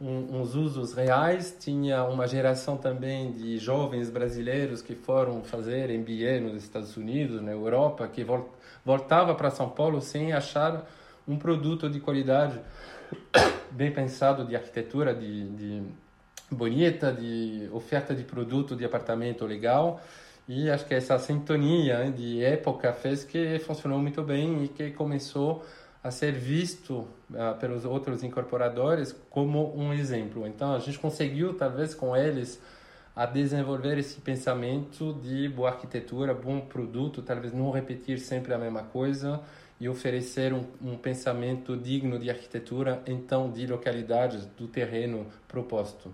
[0.03, 1.57] uns usos reais.
[1.59, 7.53] Tinha uma geração também de jovens brasileiros que foram fazer MBA nos Estados Unidos, na
[7.53, 8.27] Europa, que
[8.85, 10.85] voltava para São Paulo sem achar
[11.27, 12.59] um produto de qualidade
[13.71, 15.83] bem pensado de arquitetura, de, de
[16.51, 20.01] bonita, de oferta de produto de apartamento legal.
[20.49, 25.63] E acho que essa sintonia de época fez que funcionou muito bem e que começou
[25.63, 25.63] a
[26.11, 30.47] ser visto uh, pelos outros incorporadores como um exemplo.
[30.47, 32.61] Então a gente conseguiu, talvez com eles,
[33.15, 38.83] a desenvolver esse pensamento de boa arquitetura, bom produto, talvez não repetir sempre a mesma
[38.83, 39.41] coisa
[39.79, 46.13] e oferecer um, um pensamento digno de arquitetura, então de localidades do terreno proposto.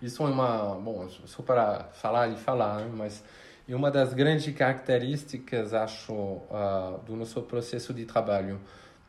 [0.00, 3.22] Isso é uma, bom, só para falar e falar, mas
[3.68, 8.58] é uma das grandes características, acho, uh, do nosso processo de trabalho.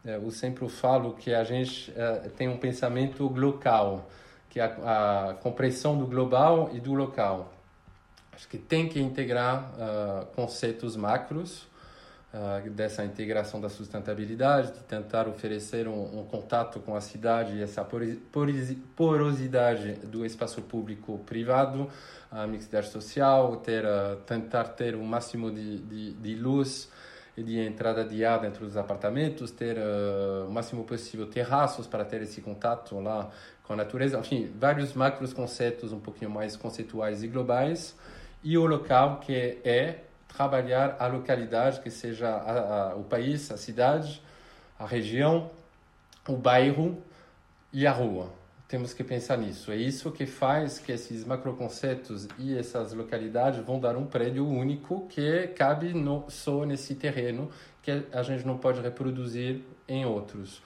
[0.04, 4.10] Uh, eu sempre falo que a gente uh, tem um pensamento local,
[4.50, 7.54] que é a, a compreensão do global e do local.
[8.34, 11.66] Acho que tem que integrar uh, conceitos macros,
[12.34, 17.62] uh, dessa integração da sustentabilidade, de tentar oferecer um, um contato com a cidade e
[17.64, 17.86] essa
[18.96, 21.90] porosidade do espaço público-privado,
[22.32, 26.90] a mixidade social, ter, uh, tentar ter o máximo de, de, de luz
[27.44, 32.22] de entrada de ar dentro dos apartamentos, ter uh, o máximo possível terraços para ter
[32.22, 33.30] esse contato lá
[33.64, 37.96] com a natureza, enfim, vários macros conceitos um pouquinho mais conceituais e globais,
[38.44, 40.00] e o local que é
[40.36, 44.22] trabalhar a localidade, que seja a, a, o país, a cidade,
[44.78, 45.50] a região,
[46.28, 47.02] o bairro
[47.74, 48.32] e a rua.
[48.68, 49.72] Temos que pensar nisso.
[49.72, 55.08] É isso que faz que esses macroconceitos e essas localidades vão dar um prédio único
[55.08, 57.50] que cabe no, só nesse terreno,
[57.82, 60.62] que a gente não pode reproduzir em outros.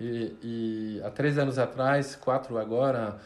[0.00, 3.18] E, e há três anos atrás, quatro agora,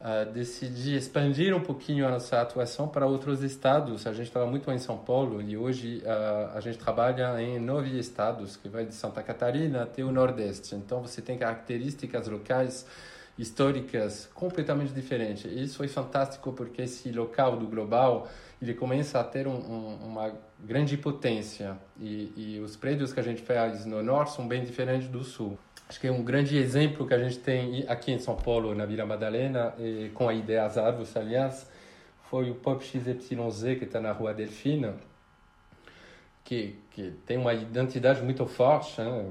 [0.00, 4.06] uh, decidi expandir um pouquinho a nossa atuação para outros estados.
[4.06, 7.98] A gente estava muito em São Paulo e hoje uh, a gente trabalha em nove
[7.98, 10.74] estados, que vai de Santa Catarina até o Nordeste.
[10.74, 12.86] Então você tem características locais
[13.38, 15.44] históricas completamente diferentes.
[15.44, 18.28] E isso foi fantástico porque esse local do global
[18.60, 23.22] ele começa a ter um, um, uma grande potência e, e os prédios que a
[23.22, 25.58] gente faz no norte são bem diferentes do sul.
[25.90, 28.86] Acho que é um grande exemplo que a gente tem aqui em São Paulo, na
[28.86, 31.68] Vila Madalena, e com a ideia das árvores, aliás,
[32.30, 34.94] foi o Pop XYZ, que está na Rua Delfina,
[36.44, 39.26] que, que tem uma identidade muito forte, né?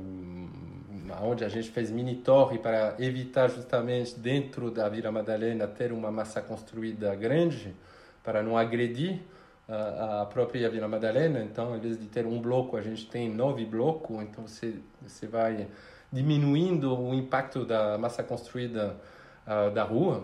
[1.21, 6.11] onde a gente fez mini torre para evitar justamente dentro da Vila Madalena ter uma
[6.11, 7.73] massa construída grande,
[8.21, 9.21] para não agredir
[9.65, 11.41] a, a própria Vila Madalena.
[11.41, 15.25] Então, em vez de ter um bloco, a gente tem nove blocos, então você, você
[15.25, 15.65] vai
[16.11, 18.95] diminuindo o impacto da massa construída
[19.45, 20.23] uh, da rua.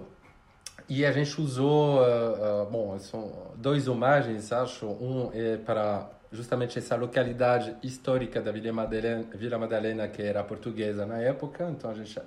[0.90, 4.86] E a gente usou, uh, bom, são dois homagens, acho.
[4.86, 11.06] Um é para justamente essa localidade histórica da Vila Madalena, Vila Madalena que era portuguesa
[11.06, 11.68] na época.
[11.70, 12.20] Então a gente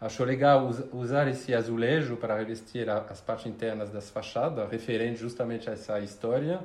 [0.00, 5.72] achou legal usar esse azulejo para revestir as partes internas das fachadas, referente justamente a
[5.72, 6.60] essa história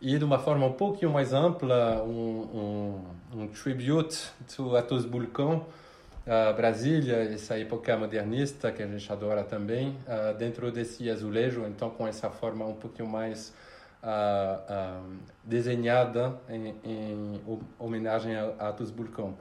[0.00, 3.02] e de uma forma um pouquinho mais ampla, um,
[3.34, 5.66] um, um tribute to Atos Bulcão,
[6.26, 11.90] uh, Brasília, essa época modernista que a gente adora também, uh, dentro desse azulejo, então
[11.90, 13.52] com essa forma um pouquinho mais
[14.02, 15.02] uh,
[15.44, 17.40] desenhada em, em,
[17.78, 19.36] homenagem a Atos Bulcão.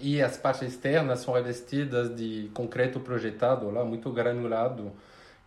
[0.00, 4.92] E as partes externas são revestidas de concreto projetado, lá muito granulado,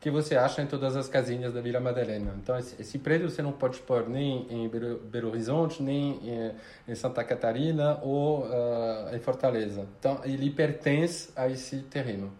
[0.05, 2.35] que você acha em todas as casinhas da Vila Madalena.
[2.37, 6.51] Então, esse, prédio você não pode pôr nem em Belo, Belo Horizonte, nem em,
[6.87, 9.87] em, Santa Catarina ou uh, em Fortaleza.
[9.97, 12.31] Então, ele pertence a esse terreno.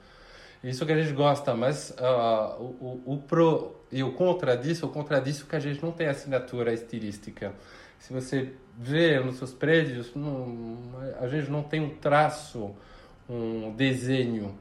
[0.63, 4.85] Isso que a gente gosta, mas uh, o, o, o pro e o contra disso,
[4.85, 7.51] o contra disso é que a gente não tem assinatura estilística.
[7.97, 10.77] Se você vê nos seus prédios, não,
[11.19, 12.75] a gente não tem um traço,
[13.27, 14.55] um desenho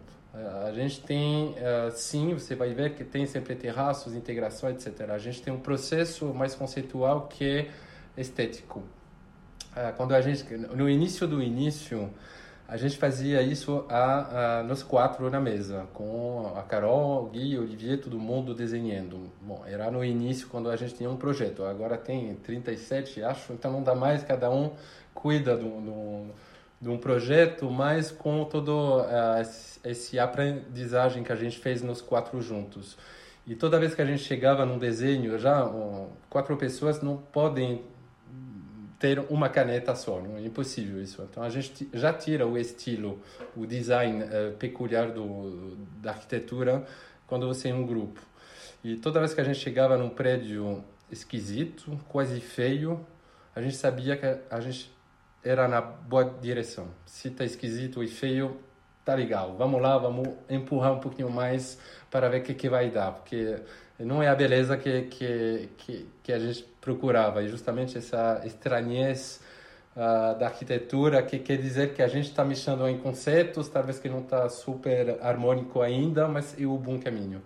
[0.66, 5.11] a gente tem, eh, sim, você vai ver que tem sempre terraços, integração, etc.
[5.11, 8.83] A gente tem um processo mais conceitual que é estético.
[9.77, 12.11] Eh, quando a gente, no início do início,
[12.66, 17.62] a gente fazia isso a, a, quatro na mesa, com a Carol, o Gui, o
[17.62, 19.31] Olivier, todo mundo desenhando.
[19.40, 21.62] Bom, era no início quando a gente tinha um projeto.
[21.62, 24.73] Agora tem 37, acho, então não dá mais, cada um
[25.14, 26.35] cuida do, do
[26.85, 29.40] de um projeto, mas com todo uh,
[29.83, 32.99] esse aprendizagem que a gente fez nos quatro juntos.
[33.47, 35.66] E toda vez que a gente chegava num desenho, já
[36.29, 37.81] quatro pessoas não podem
[38.99, 41.27] ter uma caneta só, não é impossível isso.
[41.31, 43.18] Então a gente já tira o estilo,
[43.57, 46.85] o design uh, peculiar do, da arquitetura
[47.27, 48.20] quando você é um grupo.
[48.85, 53.07] E toda vez que a gente chegava num prédio esquisito, quase feio,
[53.57, 54.94] a gente sabia que a gente
[55.45, 56.89] era na boa direção.
[57.05, 58.59] Se tá esquisito e feio,
[59.05, 59.55] tá legal.
[59.57, 61.79] Vamos lá, vamos empurrar um pouquinho mais
[62.11, 63.59] para ver o que, que vai dar, porque
[63.99, 69.41] não é a beleza que, que, que, que a gente procurava, e justamente essa estranhez
[69.95, 74.09] uh, da arquitetura, que quer dizer que a gente está mexendo em conceitos, talvez que
[74.09, 77.43] não está super harmônico ainda, mas é o bom caminho.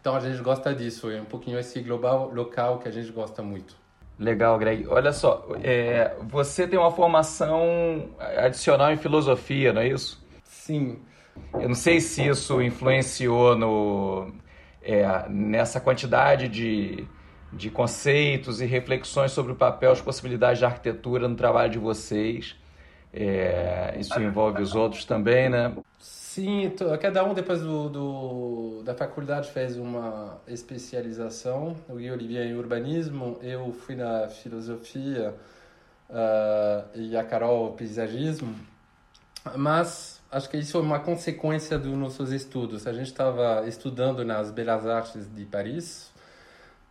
[0.00, 3.42] Então a gente gosta disso, é um pouquinho esse global local que a gente gosta
[3.42, 3.79] muito.
[4.20, 4.86] Legal, Greg.
[4.86, 10.22] Olha só, é, você tem uma formação adicional em filosofia, não é isso?
[10.44, 10.98] Sim.
[11.54, 14.30] Eu não sei se isso influenciou no,
[14.82, 17.08] é, nessa quantidade de,
[17.50, 22.56] de conceitos e reflexões sobre o papel, as possibilidades da arquitetura no trabalho de vocês.
[23.14, 25.74] É, isso envolve os outros também, né?
[25.98, 26.19] Sim,
[27.00, 31.76] cada um depois do, do, da faculdade fez uma especialização.
[31.88, 35.34] O Gui Olivier em urbanismo, eu fui na filosofia
[36.08, 38.54] uh, e a Carol paisagismo,
[39.56, 42.86] mas acho que isso é uma consequência dos nossos estudos.
[42.86, 46.10] A gente estava estudando nas Belas Artes de Paris,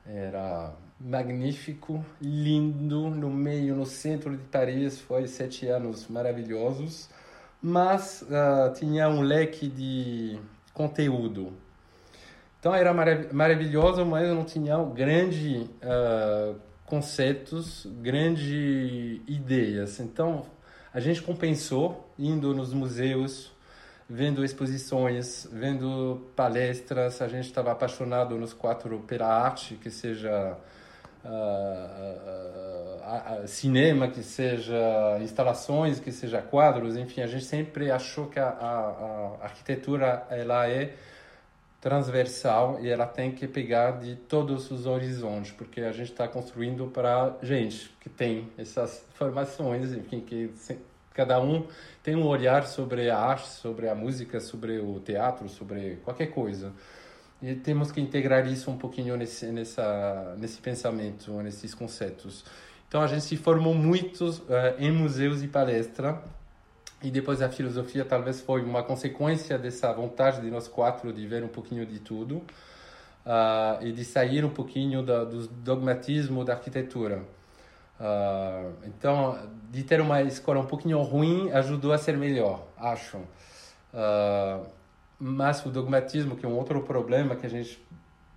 [0.05, 7.09] era magnífico, lindo, no meio, no centro de Paris, foi sete anos maravilhosos,
[7.61, 10.39] mas uh, tinha um leque de
[10.73, 11.53] conteúdo.
[12.59, 19.99] Então era marav maravilhoso, mas não tinha grandes uh, conceitos, grandes ideias.
[19.99, 20.45] Então
[20.93, 23.51] a gente compensou indo nos museus,
[24.09, 27.21] vendo exposições, vendo palestras.
[27.21, 30.57] A gente estava apaixonado nos quatro pela arte, que seja
[31.25, 31.29] uh,
[33.43, 36.95] uh, cinema, que seja instalações, que seja quadros.
[36.95, 40.95] Enfim, a gente sempre achou que a, a, a arquitetura ela é
[41.81, 46.87] transversal e ela tem que pegar de todos os horizontes, porque a gente está construindo
[46.87, 50.53] para gente que tem essas formações, enfim, que
[51.13, 51.65] cada um
[52.03, 56.73] tem um olhar sobre a arte, sobre a música, sobre o teatro, sobre qualquer coisa.
[57.41, 62.43] E temos que integrar isso um pouquinho nesse, nessa, nesse pensamento, nesses conceitos.
[62.87, 66.21] Então a gente se formou muito uh, em museus e palestra
[67.01, 71.43] e depois a filosofia talvez foi uma consequência dessa vontade de nós quatro de ver
[71.43, 72.43] um pouquinho de tudo
[73.25, 77.23] uh, e de sair um pouquinho da, do dogmatismo da arquitetura.
[77.99, 79.37] Uh, então,
[79.69, 83.17] de ter uma escola um pouquinho ruim ajudou a ser melhor, acho.
[83.93, 84.65] Uh,
[85.19, 87.83] mas o dogmatismo, que é um outro problema que a gente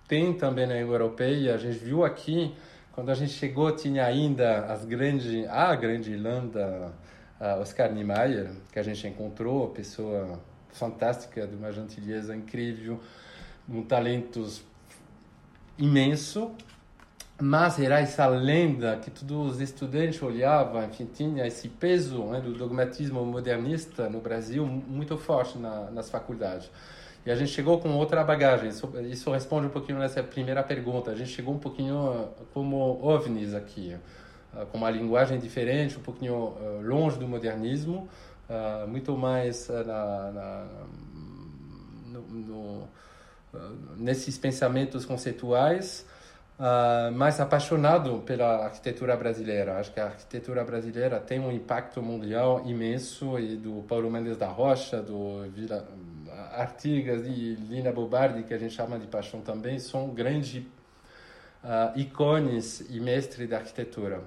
[0.07, 2.53] tem também na europeia, a gente viu aqui,
[2.91, 6.93] quando a gente chegou, tinha ainda as grandes, a grande Irlanda,
[7.59, 12.99] Oscar Niemeyer, que a gente encontrou, pessoa fantástica, de uma gentileza incrível,
[13.67, 14.45] um talento
[15.77, 16.51] imenso,
[17.41, 22.53] mas era essa lenda que todos os estudantes olhavam, enfim, tinha esse peso né, do
[22.53, 26.69] dogmatismo modernista no Brasil muito forte na, nas faculdades.
[27.25, 28.69] E a gente chegou com outra bagagem.
[28.69, 31.09] Isso, isso responde um pouquinho nessa primeira pergunta.
[31.09, 33.95] A gente chegou um pouquinho como ovnis aqui,
[34.53, 38.07] uh, com uma linguagem diferente, um pouquinho uh, longe do modernismo,
[38.87, 40.67] muito mais na, na,
[42.05, 42.87] no, no,
[43.97, 46.05] nesses pensamentos conceituais
[46.59, 49.79] uh, mais apaixonado pela arquitetura brasileira.
[49.79, 54.47] Acho que a arquitetura brasileira tem um impacto mundial imenso e do Paulo Mendes da
[54.47, 55.87] Rocha, do Vila
[56.53, 60.63] Artigas e Lina Bobardi, que a gente chama de paixão também, são grandes
[61.63, 64.21] uh, ícones e mestres da arquitetura.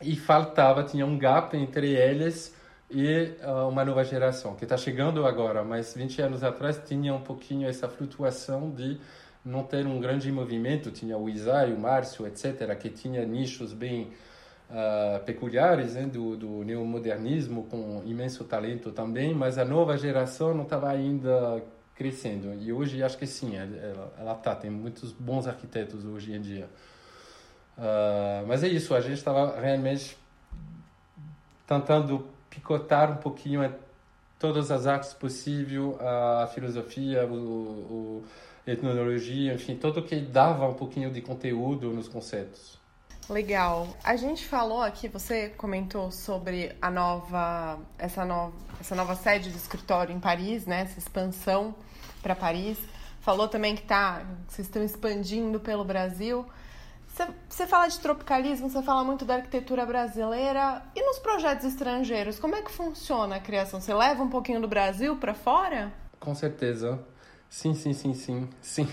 [0.00, 2.54] E faltava, tinha um gap entre eles
[2.90, 7.22] e uh, uma nova geração, que está chegando agora, mas 20 anos atrás tinha um
[7.22, 9.00] pouquinho essa flutuação de
[9.44, 14.12] não ter um grande movimento, tinha o Isai, o Márcio, etc., que tinha nichos bem
[14.70, 20.62] uh, peculiares né, do, do neomodernismo, com imenso talento também, mas a nova geração não
[20.62, 21.62] estava ainda
[21.94, 22.54] crescendo.
[22.54, 26.68] E hoje acho que sim, ela está, tem muitos bons arquitetos hoje em dia.
[27.76, 30.16] Uh, mas é isso, a gente estava realmente
[31.66, 33.74] tentando picotar um pouquinho
[34.38, 38.24] todas as artes possíveis, a filosofia, o, o
[38.66, 42.80] etnologia, enfim, tudo que dava um pouquinho de conteúdo nos conceitos.
[43.28, 43.88] Legal.
[44.02, 49.56] A gente falou aqui, você comentou sobre a nova, essa nova, essa nova sede do
[49.56, 50.82] escritório em Paris, né?
[50.82, 51.74] Essa expansão
[52.20, 52.78] para Paris.
[53.20, 56.44] Falou também que tá, vocês estão expandindo pelo Brasil.
[57.06, 60.82] Você, você fala de tropicalismo, você fala muito da arquitetura brasileira.
[60.96, 63.80] E nos projetos estrangeiros, como é que funciona a criação?
[63.80, 65.92] Você leva um pouquinho do Brasil para fora?
[66.18, 66.98] Com certeza.
[67.52, 68.88] Sim, sim, sim, sim, sim.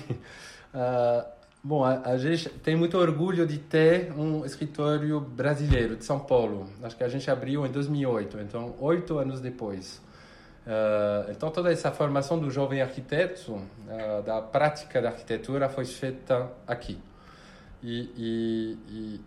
[0.76, 1.26] Uh,
[1.64, 6.68] bom, a, a, gente tem muito orgulho de ter um escritório brasileiro de São Paulo.
[6.84, 10.02] Acho que a gente abriu em 2008, então oito anos depois.
[10.68, 16.52] Uh, então toda essa formação do jovem arquiteto, uh, da prática da arquitetura, foi feita
[16.68, 17.00] aqui.
[17.82, 19.22] E, e, e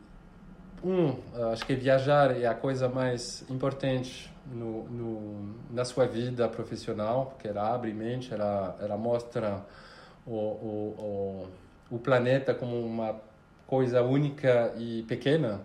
[0.84, 1.16] um,
[1.52, 7.48] acho que viajar é a coisa mais importante no, no, na sua vida profissional, porque
[7.48, 9.64] ela abre mente, ela, ela mostra
[10.26, 11.48] o, o,
[11.90, 13.20] o, o planeta como uma
[13.66, 15.60] coisa única e pequena.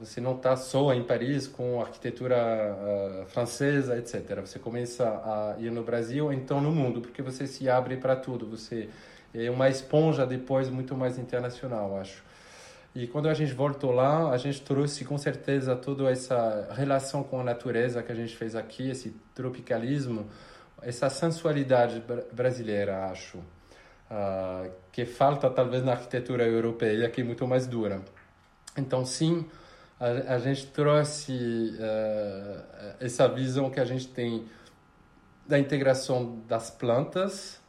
[0.00, 4.40] Você não está só em Paris com arquitetura uh, francesa, etc.
[4.40, 8.50] Você começa a ir no Brasil, então no mundo, porque você se abre para tudo.
[8.50, 8.88] Você
[9.32, 12.25] é uma esponja depois muito mais internacional, acho.
[12.96, 17.38] E quando a gente voltou lá, a gente trouxe com certeza toda essa relação com
[17.38, 20.26] a natureza que a gente fez aqui, esse tropicalismo,
[20.80, 27.66] essa sensualidade brasileira, acho, uh, que falta talvez na arquitetura europeia, que é muito mais
[27.66, 28.00] dura.
[28.78, 29.46] Então, sim,
[30.00, 34.46] a, a gente trouxe uh, essa visão que a gente tem
[35.46, 37.60] da integração das plantas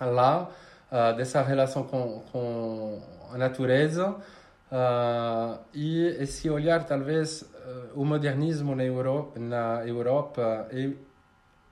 [0.00, 0.48] lá,
[0.90, 7.44] uh, dessa relação com, com a natureza uh, e esse olhar, talvez,
[7.94, 10.68] o modernismo na Europa, na Europa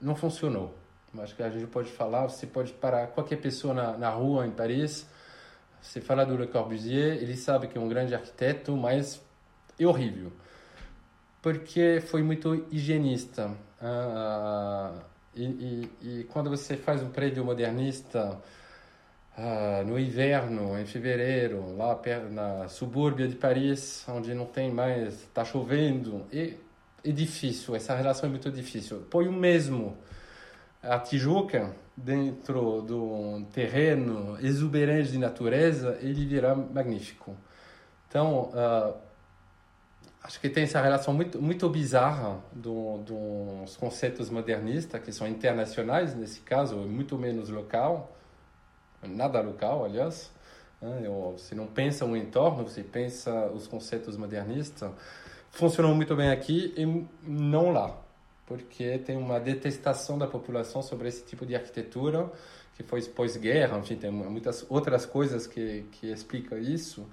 [0.00, 0.74] não funcionou.
[1.18, 4.50] Acho que a gente pode falar, você pode parar qualquer pessoa na, na rua em
[4.50, 5.08] Paris,
[5.80, 9.20] você fala do Le Corbusier, ele sabe que é um grande arquiteto, mas
[9.78, 10.32] é horrível.
[11.40, 13.50] Porque foi muito higienista.
[13.80, 14.92] Ah,
[15.34, 18.38] e, e, e, quando você faz um prédio modernista
[19.40, 21.96] ah, no inverno, em fevereiro, lá
[22.28, 26.54] na subúrbia de Paris, onde não tem mais, está chovendo, é,
[27.04, 29.06] é difícil, essa relação é muito difícil.
[29.08, 29.96] Põe o mesmo
[30.82, 37.36] a Tijuca dentro de um terreno exuberante de natureza, ele virá magnífico.
[38.08, 38.96] Então, uh,
[40.20, 46.12] acho que tem essa relação muito, muito bizarra do, dos conceitos modernistas, que são internacionais
[46.16, 48.17] nesse caso, muito menos local,
[49.02, 50.30] nada local, aliás.
[50.80, 51.02] Né?
[51.32, 54.90] Você não pensa um entorno, você pensa os conceitos modernistas.
[55.50, 57.96] Funcionam muito bem aqui e não lá,
[58.46, 62.30] porque tem uma detestação da população sobre esse tipo de arquitetura
[62.78, 67.04] que foi pós-guerra, enfim, tem muitas outras coisas que, que explicam isso.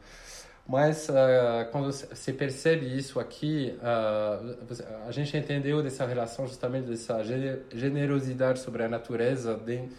[0.68, 7.24] Mas uh, quando você percebe isso aqui, uh, a gente entendeu dessa relação justamente dessa
[7.72, 9.90] generosidade sobre a natureza de,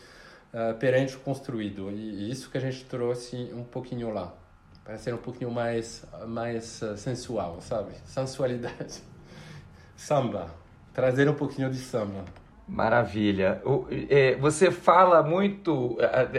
[0.57, 1.91] uh, perante o construído.
[1.91, 4.35] E, isso que a gente trouxe um pouquinho lá,
[4.83, 7.93] para ser um pouquinho mais, mais sensual, sabe?
[8.07, 9.03] Sensualidade.
[9.95, 10.51] Samba.
[10.93, 12.25] Trazer um pouquinho de samba.
[12.67, 13.61] Maravilha.
[14.09, 15.99] É, você fala muito.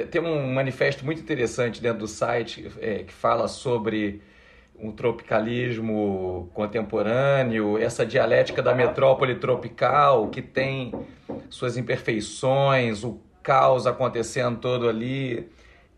[0.09, 4.21] Tem um manifesto muito interessante dentro do site é, que fala sobre
[4.79, 10.91] um tropicalismo contemporâneo, essa dialética da metrópole tropical que tem
[11.49, 15.49] suas imperfeições, o caos acontecendo todo ali.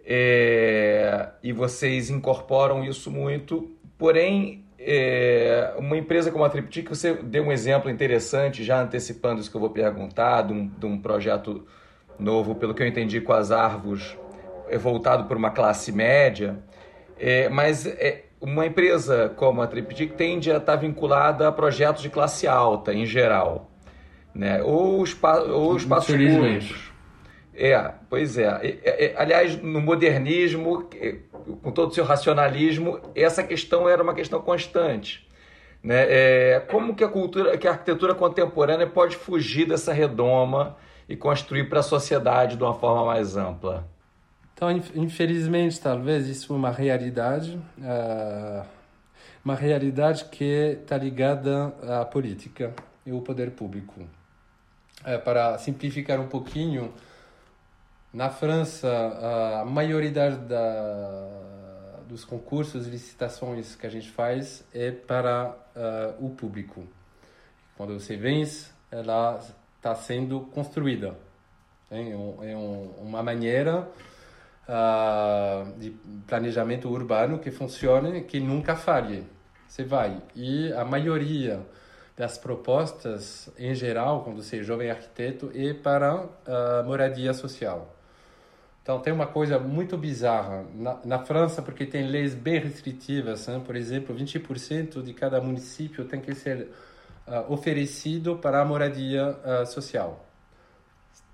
[0.06, 7.44] É, e vocês incorporam isso muito, porém é, uma empresa como a Triptych, você deu
[7.44, 11.68] um exemplo interessante, já antecipando isso que eu vou perguntar, de um, de um projeto
[12.18, 14.18] novo, pelo que eu entendi, com as árvores,
[14.70, 16.58] é voltado para uma classe média,
[17.20, 22.10] é, mas é, uma empresa como a Triptych tende a estar vinculada a projetos de
[22.10, 23.70] classe alta, em geral,
[24.34, 24.64] né?
[24.64, 26.89] ou, espa ou espaços públicos.
[27.62, 28.46] É, pois é.
[28.64, 30.90] é, é aliás, no modernismo,
[31.62, 35.28] com todo o seu racionalismo, essa questão era uma questão constante.
[35.84, 36.06] Né?
[36.08, 41.66] É, como que a cultura, que a arquitetura contemporânea pode fugir dessa redoma e construir
[41.66, 43.86] para a sociedade de uma forma mais ampla?
[44.54, 48.66] Então, infelizmente, talvez isso é uma realidade, uh,
[49.44, 52.74] uma realidade que está ligada à política
[53.06, 54.00] e ao poder público.
[54.00, 56.94] Uh, para simplificar um pouquinho,
[58.12, 58.90] na França,
[59.62, 61.30] a maioria da,
[62.08, 66.88] dos concursos e licitações que a gente faz é para uh, o público.
[67.78, 69.40] Quando você vence, ela
[69.78, 71.16] está sendo construída.
[71.92, 73.88] É, um, é um, uma maneira
[74.68, 75.92] uh, de
[76.26, 79.26] planejamento urbano que funcione, que nunca falhe.
[79.68, 80.20] Você vai.
[80.36, 81.64] E a maioria
[82.18, 87.99] das propostas, em geral, quando você é jovem arquiteto, é para uh, moradia social.
[88.90, 93.48] Então tem uma coisa muito bizarra na, na França, porque tem leis bem restritivas.
[93.48, 93.60] Hein?
[93.64, 96.72] Por exemplo, 20% de cada município tem que ser
[97.28, 100.26] uh, oferecido para a moradia uh, social.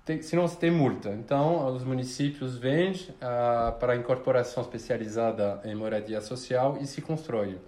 [0.04, 1.08] Tem, senão você tem multa.
[1.12, 7.58] Então os municípios vendem uh, para a incorporação especializada em moradia social e se constrói.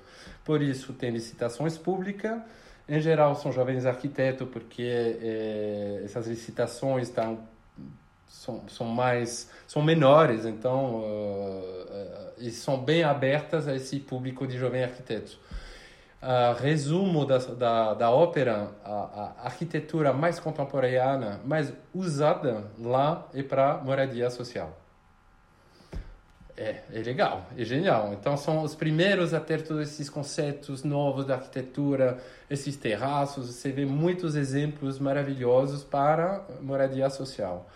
[0.45, 2.39] Por isso tem licitações públicas.
[2.86, 7.39] Em geral são jovens arquitetos, porque eh, essas licitações estão
[8.29, 14.59] são, são mais são menores então uh, e são bem abertas a esse público de
[14.59, 15.35] jovens arquitetos
[16.22, 23.43] uh, resumo da, da, da ópera a, a, arquitetura mais contemporânea mais usada lá é
[23.43, 24.76] para moradia social
[26.59, 28.12] é, é legal, é genial.
[28.12, 32.18] Então são os primeiros a ter todos esses conceitos novos da arquitetura,
[32.51, 33.47] esses terraços.
[33.47, 37.70] Você vê muitos exemplos maravilhosos para moradia social.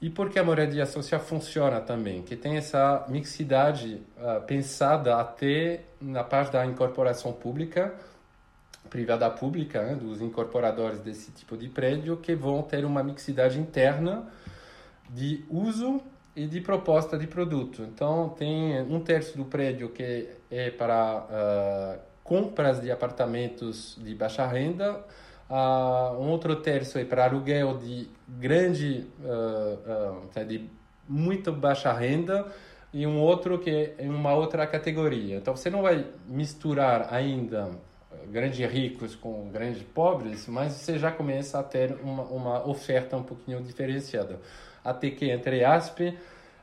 [0.00, 6.24] E porque a moradia social funciona também, que tem essa mixidade uh, pensada até na
[6.24, 7.94] parte da incorporação pública,
[8.88, 14.26] privada pública, né, dos incorporadores desse tipo de prédio, que vão ter uma mixidade interna
[15.10, 16.00] de uso
[16.34, 17.82] e de proposta de produto.
[17.82, 24.46] Então, tem um terço do prédio que é para uh, compras de apartamentos de baixa
[24.46, 25.04] renda,
[25.50, 30.70] uh, um outro terço é para aluguel de grande, uh, uh, de
[31.08, 32.46] muito baixa renda,
[32.92, 35.36] e um outro que é uma outra categoria.
[35.36, 37.70] Então você não vai misturar ainda
[38.30, 43.22] grandes ricos com grandes pobres, mas você já começa a ter uma, uma oferta um
[43.22, 44.40] pouquinho diferenciada.
[44.84, 46.14] Até que, entre aspas,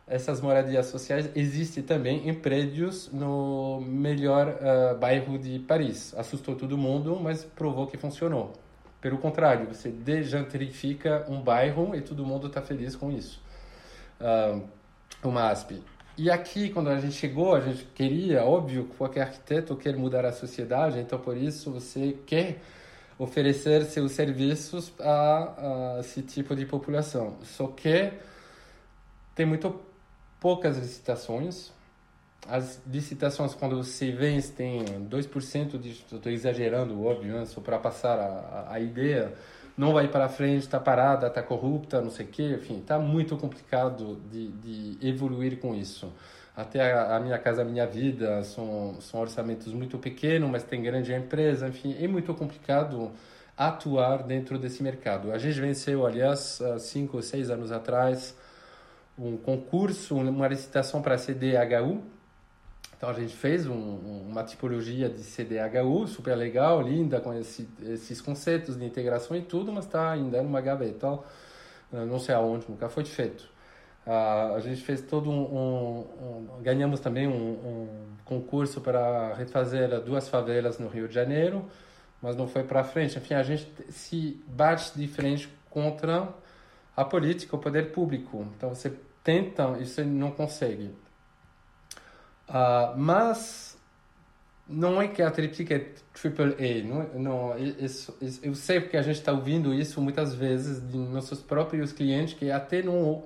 [0.07, 6.13] essas moradias sociais existem também em prédios no melhor uh, bairro de Paris.
[6.17, 8.53] Assustou todo mundo, mas provou que funcionou.
[8.99, 13.41] Pelo contrário, você dejantrifica um bairro e todo mundo está feliz com isso.
[14.19, 14.67] Uh,
[15.23, 15.83] uma ASP.
[16.17, 20.31] E aqui, quando a gente chegou, a gente queria, óbvio, qualquer arquiteto quer mudar a
[20.31, 22.59] sociedade, então por isso você quer
[23.19, 27.37] oferecer seus serviços a, a esse tipo de população.
[27.43, 28.11] Só que
[29.35, 29.79] tem muito
[30.39, 31.71] poucas licitações.
[32.47, 35.91] As licitações, quando você vence, tem 2% de.
[35.91, 37.45] Estou exagerando, óbvio, né?
[37.45, 39.33] só para passar a, a ideia.
[39.77, 42.57] Não vai para frente, está parada, está corrupta, não sei o quê.
[42.59, 46.11] Enfim, está muito complicado de, de evoluir com isso.
[46.55, 51.13] Até a, a, Minha Casa Minha Vida são, são orçamentos muito pequenos, mas tem grande
[51.13, 51.67] empresa.
[51.67, 53.11] Enfim, é muito complicado
[53.55, 55.31] atuar dentro desse mercado.
[55.31, 58.35] A gente venceu, aliás, cinco ou seis anos atrás
[59.17, 62.01] um concurso, uma licitação para CDHU.
[62.97, 63.73] Então a gente fez um,
[64.27, 69.71] uma tipologia de CDHU super legal, linda, com esse, esses conceitos de integração e tudo,
[69.71, 71.19] mas está ainda numa gaveta,
[71.91, 73.47] não sei aonde, nunca foi feito.
[74.05, 77.87] Uh, a gente fez todo um, um, um ganhamos também um,
[78.23, 81.65] concurso para refazer duas favelas no Rio de Janeiro,
[82.21, 83.17] mas não foi para frente.
[83.17, 86.29] Enfim, a gente se bate de frente contra
[86.95, 88.45] a política, o poder público.
[88.55, 88.93] Então você
[89.23, 90.91] tentam e você não consegue.
[92.49, 93.77] Uh, mas
[94.67, 98.97] não é que a Triptych é triple A, não, não isso, isso, eu sei porque
[98.97, 103.25] a gente está ouvindo isso muitas vezes de nossos próprios clientes que até não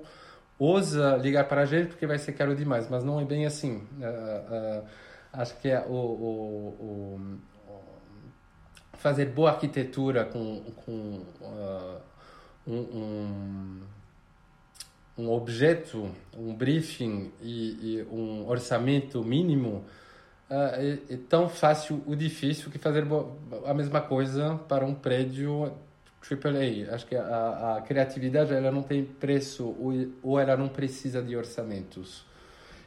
[0.58, 3.76] ousa ligar para a gente porque vai ser caro demais, mas não é bem assim.
[3.76, 4.86] Uh, uh,
[5.32, 7.40] acho que é o, o, o,
[8.94, 11.26] fazer boa arquitetura com, com
[12.66, 13.80] um, um
[15.16, 19.84] um objeto, um briefing e, e um orçamento mínimo
[20.50, 23.04] uh, é, é, tão fácil ou difícil que fazer
[23.66, 25.72] a mesma coisa para um prédio
[26.22, 26.94] AAA.
[26.94, 29.92] Acho que a, a criatividade ela não tem preço ou,
[30.22, 32.24] ou ela não precisa de orçamentos.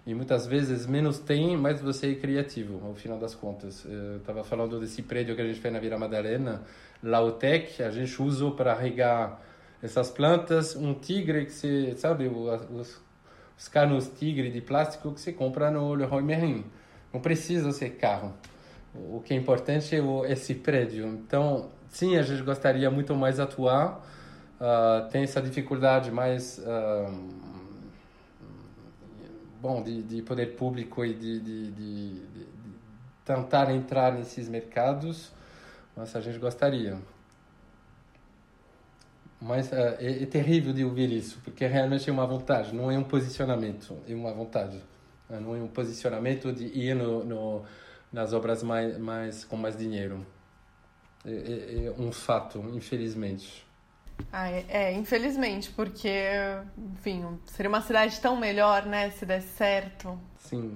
[0.07, 3.83] E muitas vezes menos tem, mais você é criativo, ao final das contas.
[3.85, 6.61] Eu estava falando desse prédio que a gente fez na Vila Madalena,
[7.01, 9.41] Lautec, a gente usou para regar
[9.85, 12.99] essas plantas, um tigre que você, sabe, os,
[13.57, 16.65] os canos tigre de plástico que você compra no Leroy Merlin.
[17.13, 18.33] Não precisa ser carro.
[18.93, 21.07] O que é importante é o, esse prédio.
[21.07, 24.03] Então, sim, a gente gostaria muito mais atuar.
[24.55, 27.11] Uh, tem essa dificuldade mais uh,
[29.61, 32.21] bom de, de poder público e de, de, de,
[33.25, 35.31] tentar entrar nesses mercados,
[35.95, 36.97] mas a gente gostaria.
[39.45, 42.97] Mas uh, é, é, terrível de ouvir isso, porque realmente é uma vontade, não é
[42.97, 44.81] um posicionamento, é uma vontade.
[45.29, 47.63] Uh, não é um posicionamento de ir no, no,
[48.11, 50.25] nas obras mais, mais, com mais dinheiro.
[51.23, 53.63] É, é, é um fato, infelizmente.
[54.31, 56.09] Ah, é, é, infelizmente, porque,
[56.77, 60.19] enfim, seria uma cidade tão melhor, né, se desse certo.
[60.37, 60.75] Sim,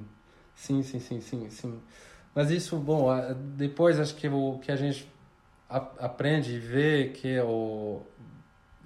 [0.53, 1.81] sim, sim, sim, sim, sim.
[2.35, 3.09] Mas isso, bom,
[3.55, 5.11] depois acho que o que a gente
[5.67, 8.01] aprende e vê que o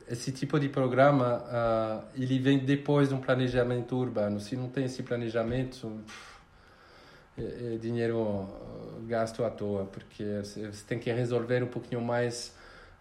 [0.07, 4.39] esse tipo de programa uh, ele vem depois de um planejamento urbano.
[4.39, 6.01] Se não tem esse planejamento,
[7.37, 12.53] é, é dinheiro ah, gasto à toa, porque você tem que resolver um pouquinho mais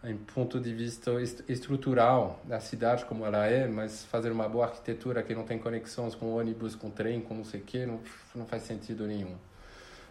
[0.04, 1.12] em ponto de vista
[1.48, 6.16] estrutural da cidade como ela é, mas fazer uma boa arquitetura que não tem conexões
[6.16, 8.00] com ônibus, com trem, com não sei o que, não,
[8.34, 9.36] não faz sentido nenhum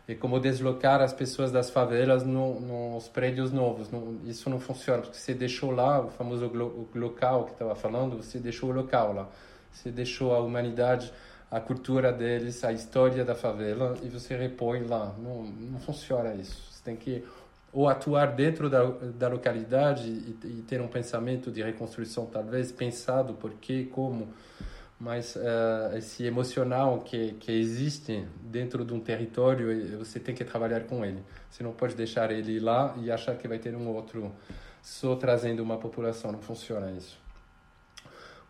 [0.07, 3.89] e como deslocar as pessoas das favelas no, nos prédios novos.
[3.91, 8.17] Não, isso não funciona, porque você deixou lá, o famoso o local que estava falando,
[8.17, 9.29] você deixou o local lá.
[9.71, 11.13] Você deixou a humanidade,
[11.49, 15.15] a cultura deles, a história da favela e você repõe lá.
[15.17, 16.61] Não, não funciona isso.
[16.71, 17.23] Você tem que
[17.73, 23.33] ou atuar dentro da, da localidade e, e ter um pensamento de reconstrução, talvez pensado
[23.33, 24.27] por quê, como
[25.01, 30.81] mas uh, esse emocional que, que existe dentro de um território, você tem que trabalhar
[30.81, 31.23] com ele.
[31.49, 34.31] Você não pode deixar ele lá e achar que vai ter um outro
[34.79, 36.31] só trazendo uma população.
[36.31, 37.19] Não funciona isso.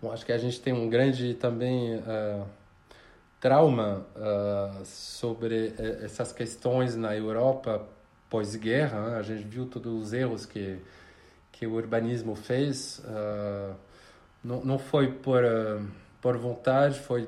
[0.02, 2.45] Bom, acho que a gente tem um grande também uh,
[3.39, 5.74] trauma uh, sobre
[6.04, 7.88] essas questões na Europa
[8.30, 9.12] pós-guerra.
[9.12, 9.18] Né?
[9.20, 10.78] A gente viu todos os erros que
[11.54, 13.04] que o urbanismo fez.
[14.43, 15.43] Não, não foi por
[16.22, 17.28] por vontade, foi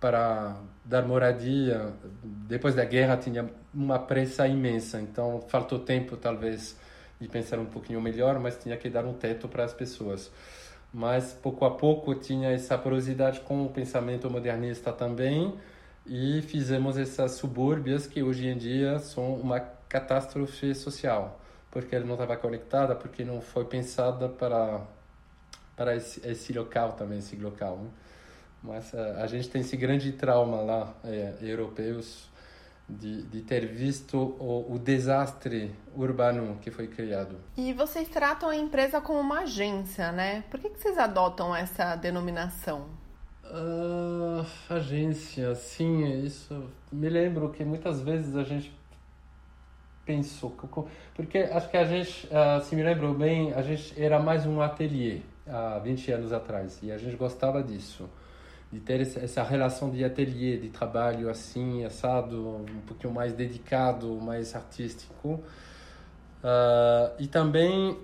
[0.00, 1.92] para dar moradia.
[2.22, 6.76] Depois da guerra tinha uma pressa imensa, então faltou tempo talvez
[7.20, 10.30] de pensar um pouquinho melhor, mas tinha que dar um teto para as pessoas.
[10.92, 15.54] Mas pouco a pouco tinha essa porosidade com o pensamento modernista também
[16.06, 22.14] e fizemos essas subúrbias que hoje em dia são uma catástrofe social, porque ela não
[22.14, 24.80] estava conectada, porque não foi pensada para
[25.76, 27.76] para esse, esse local também, esse local.
[27.76, 27.88] Né?
[28.62, 32.28] Mas a, a gente tem esse grande trauma lá, é, europeus,
[32.88, 37.36] de, de ter visto o, o desastre urbano que foi criado.
[37.56, 40.42] E vocês tratam a empresa como uma agência, né?
[40.50, 42.86] Por que, que vocês adotam essa denominação?
[43.44, 46.70] Uh, agência, sim, isso.
[46.90, 48.76] Me lembro que muitas vezes a gente
[50.04, 50.56] pensou,
[51.14, 54.62] porque acho que a gente, uh, se me lembro bem, a gente era mais um
[54.62, 58.08] ateliê há 20 anos atrás e a gente gostava disso
[58.70, 64.54] de ter essa relação de ateliê, de trabalho assim, assado, um pouquinho mais dedicado, mais
[64.54, 65.42] artístico.
[66.44, 67.98] Uh, e também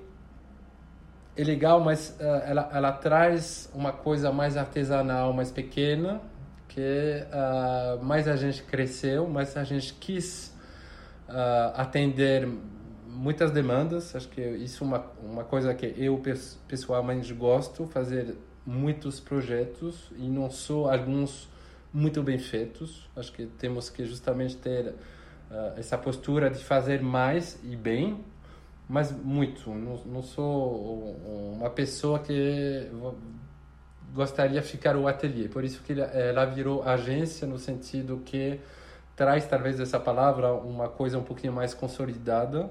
[1.37, 6.23] é legal, mas uh, ela, ela traz uma coisa mais artesanal, mais pequena,
[6.67, 10.55] que uh, mais a gente cresceu, mais a gente quis
[11.75, 12.47] atender
[13.07, 14.15] muitas demandas.
[14.15, 16.21] Acho que isso é uma, uma coisa que eu
[16.69, 18.37] pessoalmente gosto, fazer
[18.67, 21.49] muitos projetos e não só alguns
[21.93, 23.09] muito bem feitos.
[23.17, 28.25] Acho que temos que justamente ter uh, essa postura de fazer mais e bem,
[28.89, 29.71] mas muito.
[29.71, 31.17] Não, não sou
[31.57, 32.91] uma pessoa que
[34.13, 35.49] gostaria de ficar o ateliê.
[35.49, 38.61] Por isso que ela virou agência no sentido que
[39.17, 42.69] traz talvez essa palavra uma coisa um pouquinho mais consolidada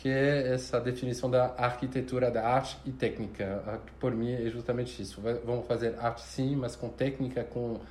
[0.00, 3.62] que é essa definição da arquitetura da arte e técnica.
[3.66, 5.20] Ah, por mim é justamente isso.
[5.44, 7.82] Vamos fazer arte sim, mas com técnica, com uh,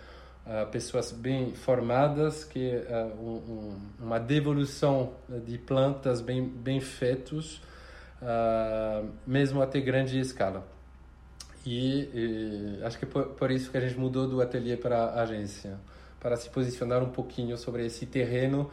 [0.72, 5.14] pessoas bem formadas, que uh, um, um, uma devolução
[5.46, 7.62] de plantas bem bem feitos,
[8.24, 10.66] uh, mesmo até grande escala.
[11.64, 15.22] E, e acho que por, por isso que a gente mudou do ateliê para a
[15.22, 15.78] agência,
[16.20, 18.72] para se posicionar um pouquinho sobre esse terreno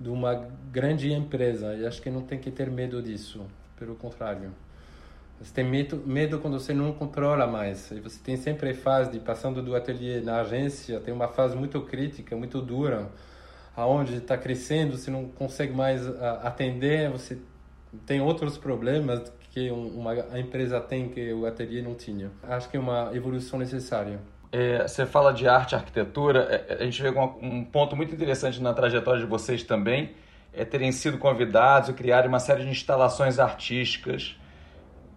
[0.00, 1.74] de uma grande empresa.
[1.74, 3.44] E acho que não tem que ter medo disso.
[3.76, 4.52] Pelo contrário.
[5.40, 7.90] Você tem medo, medo quando você não controla mais.
[7.92, 11.56] E você tem sempre a fase de passando do ateliê na agência, tem uma fase
[11.56, 13.08] muito crítica, muito dura,
[13.76, 16.04] aonde está crescendo, você não consegue mais
[16.42, 17.38] atender, você
[18.04, 22.32] tem outros problemas que uma empresa tem que o ateliê não tinha.
[22.42, 24.20] Acho que é uma evolução necessária.
[24.50, 28.62] É, você fala de arte arquitetura, é, é a gente vê um, ponto muito interessante
[28.62, 30.12] na trajetória de vocês também,
[30.54, 34.36] é terem sido convidados e criarem uma série de instalações artísticas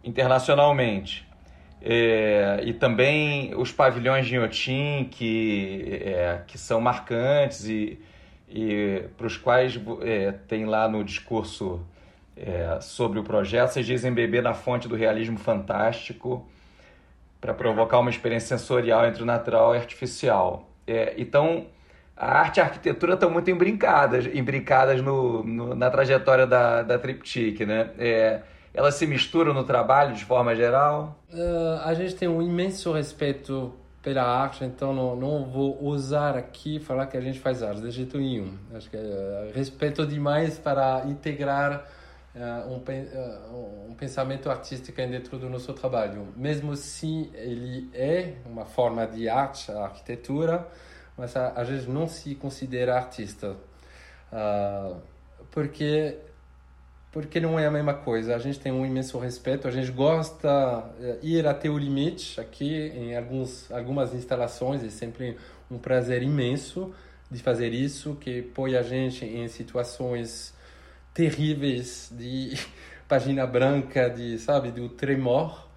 [0.03, 1.27] internacionalmente.
[1.81, 7.99] É, e também os pavilhões de Inhotim, que, é, que são marcantes e,
[8.49, 9.79] e para os quais
[10.47, 11.81] tem lá no discurso
[12.81, 16.47] sobre o projeto, vocês dizem beber na fonte do realismo fantástico,
[17.41, 20.69] para provocar uma experiência sensorial entre o natural e artificial.
[20.85, 21.65] É, então,
[22.15, 26.99] a arte e a arquitetura estão muito embrincadas, embrincadas no, no, na trajetória da, da
[26.99, 27.89] Triptych, né?
[27.97, 28.41] É,
[28.73, 31.19] elas se misturam no trabalho de forma geral?
[31.33, 36.79] Uh, a gente tem um imenso respeito pela arte, então não, não vou usar aqui
[36.79, 38.53] falar que a gente faz arte, de jeito nenhum.
[38.73, 42.00] Acho que é respeito demais para integrar uh,
[42.35, 46.27] um, uh, um pensamento artístico dentro do nosso trabalho.
[46.35, 50.67] Mesmo se ele é uma forma de arte, a arquitetura,
[51.17, 53.55] mas a gente não se considera artista.
[55.51, 56.17] Porque
[57.11, 58.35] porque não é a mesma coisa.
[58.35, 60.85] A gente tem um imenso respeito, a gente gosta
[61.21, 62.39] de ir até o limite.
[62.39, 65.37] Aqui, em alguns, algumas instalações, é sempre
[65.69, 66.93] um prazer imenso
[67.29, 70.53] de fazer isso, que põe a gente em situações
[71.13, 72.57] terríveis de
[73.07, 75.67] página branca, de, sabe, do tremor,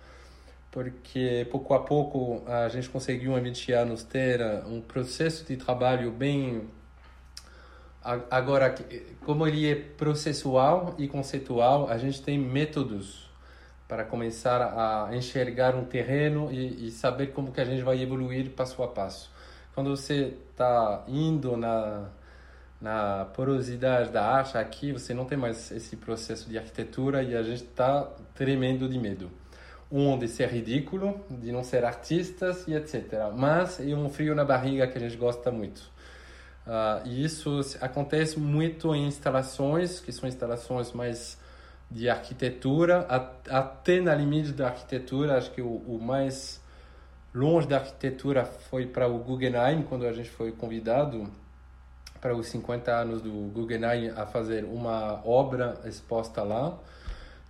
[0.70, 6.10] porque pouco a pouco a gente conseguiu em 20 anos ter um processo de trabalho
[6.10, 6.68] bem
[8.30, 8.74] agora
[9.24, 13.30] como ele é processual e conceitual a gente tem métodos
[13.88, 18.50] para começar a enxergar um terreno e, e saber como que a gente vai evoluir
[18.50, 19.30] passo a passo.
[19.74, 22.08] Quando você está indo na
[22.84, 27.42] na porosidade da arte aqui você não tem mais esse processo de arquitetura e a
[27.42, 28.02] gente está
[28.34, 29.30] tremendo de medo.
[29.90, 34.44] Um de ser ridículo de não ser artistas e etc mas é um frio na
[34.44, 35.78] barriga que a gente gosta muito.
[36.66, 41.38] Uh, e isso acontece muito em instalações, que são instalações mais
[41.90, 43.06] de arquitetura,
[43.48, 46.60] até na limite da arquitetura, acho que o, o mais
[47.34, 51.30] longe da arquitetura foi para o Guggenheim, quando a gente foi convidado
[52.24, 56.78] para os 50 anos do Guggenheim a fazer uma obra exposta lá.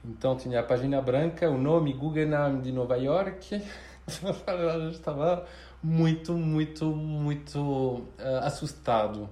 [0.05, 3.51] Então tinha a página branca, o nome Guggenheim de Nova York.
[4.09, 5.47] gente estava
[5.81, 9.31] muito, muito, muito uh, assustado.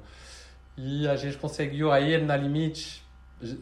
[0.76, 3.04] E a gente conseguiu aí na limite,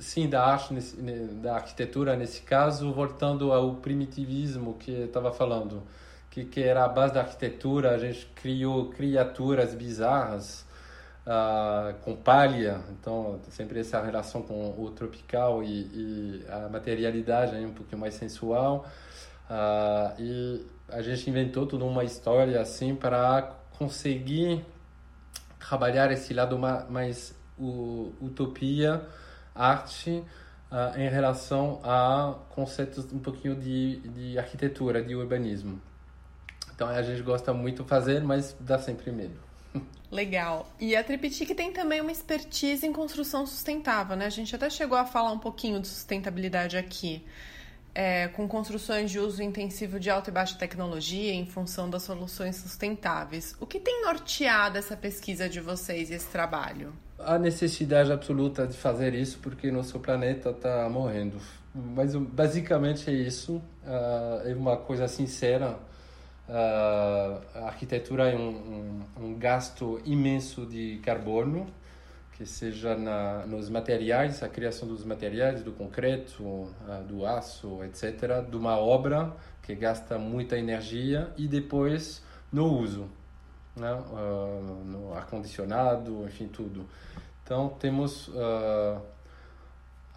[0.01, 0.99] sim, da arte, nesse,
[1.41, 5.83] da arquitetura nesse caso, voltando ao primitivismo que estava falando,
[6.29, 7.93] que, que era a base da arquitetura.
[7.95, 10.69] A gente criou criaturas bizarras
[12.03, 17.73] com palha, então sempre essa relação com o tropical e, e a materialidade aí um
[17.73, 18.87] pouquinho mais sensual.
[19.49, 24.65] Uh, e a gente inventou toda uma história assim para conseguir
[25.59, 27.35] trabalhar esse lado mais
[28.21, 29.07] utopia,
[29.55, 30.25] arte,
[30.97, 35.81] em relação a conceitos um pouquinho de, de arquitetura, de urbanismo.
[36.75, 39.50] Então a gente gosta muito de fazer, mas dá sempre medo.
[40.11, 40.69] Legal.
[40.79, 44.27] E a Triptych tem também uma expertise em construção sustentável, né?
[44.27, 47.25] A gente até chegou a falar um pouquinho de sustentabilidade aqui
[47.95, 52.57] é, com construções de uso intensivo de alta e baixa tecnologia em função das soluções
[52.57, 53.57] sustentáveis.
[53.61, 56.93] O que tem norteado essa pesquisa de vocês e esse trabalho?
[57.19, 61.39] A necessidade absoluta de fazer isso porque nosso planeta está morrendo.
[61.75, 63.57] Mas basicamente é isso.
[63.85, 65.79] Uh, é uma coisa sincera.
[66.51, 71.65] Uh, a arquitetura é um, um, um gasto imenso de carbono
[72.33, 78.43] que seja na, nos materiais, a criação dos materiais, do concreto, uh, do aço, etc.,
[78.51, 79.33] de uma obra
[79.63, 82.21] que gasta muita energia e depois
[82.53, 83.09] no uso,
[83.77, 83.93] né?
[83.93, 86.85] Uh, no ar-condicionado, enfim, tudo.
[87.45, 89.01] Então, temos uh,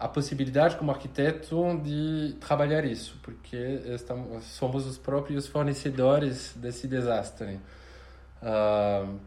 [0.04, 3.56] a possibilidade, como arquiteto, de trabalhar isso, porque
[3.94, 7.58] estamos, somos os próprios fornecedores desse desastre.
[8.42, 9.18] Uh,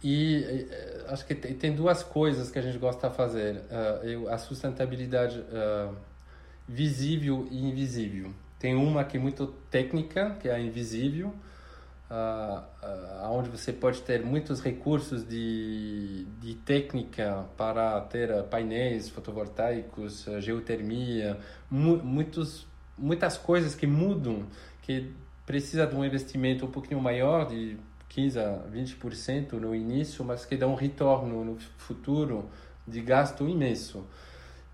[0.00, 4.38] e eh, acho que tem duas coisas que a gente gosta de fazer: uh, a
[4.38, 5.92] sustentabilidade uh,
[6.68, 8.32] visível e invisível.
[8.60, 11.34] Tem uma que é muito técnica, que é a invisível,
[12.14, 20.26] uh, uh, onde você pode ter muitos recursos de, de técnica para ter painéis fotovoltaicos,
[20.38, 21.38] geotermia,
[21.68, 24.46] mu muitos, muitas coisas que mudam,
[24.82, 25.12] que
[25.44, 27.76] precisa de um investimento um pouquinho maior de
[28.08, 32.48] 15 a 20% no início, mas que dá um retorno no futuro
[32.86, 34.06] de gasto imenso.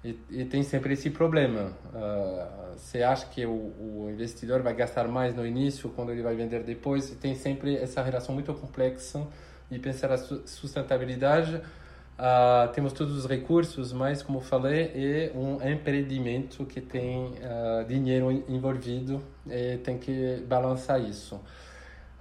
[0.02, 1.72] E, e tem sempre esse problema.
[1.92, 6.34] Uh, você acha que o, o, investidor vai gastar mais no início, quando ele vai
[6.34, 9.26] vender depois, e tem sempre essa relação muito complexa
[9.70, 11.56] de pensar a sustentabilidade.
[11.56, 18.30] Uh, temos todos os recursos, mas, como falei, é um empreendimento que tem uh, dinheiro
[18.48, 21.38] envolvido e tem que balançar isso.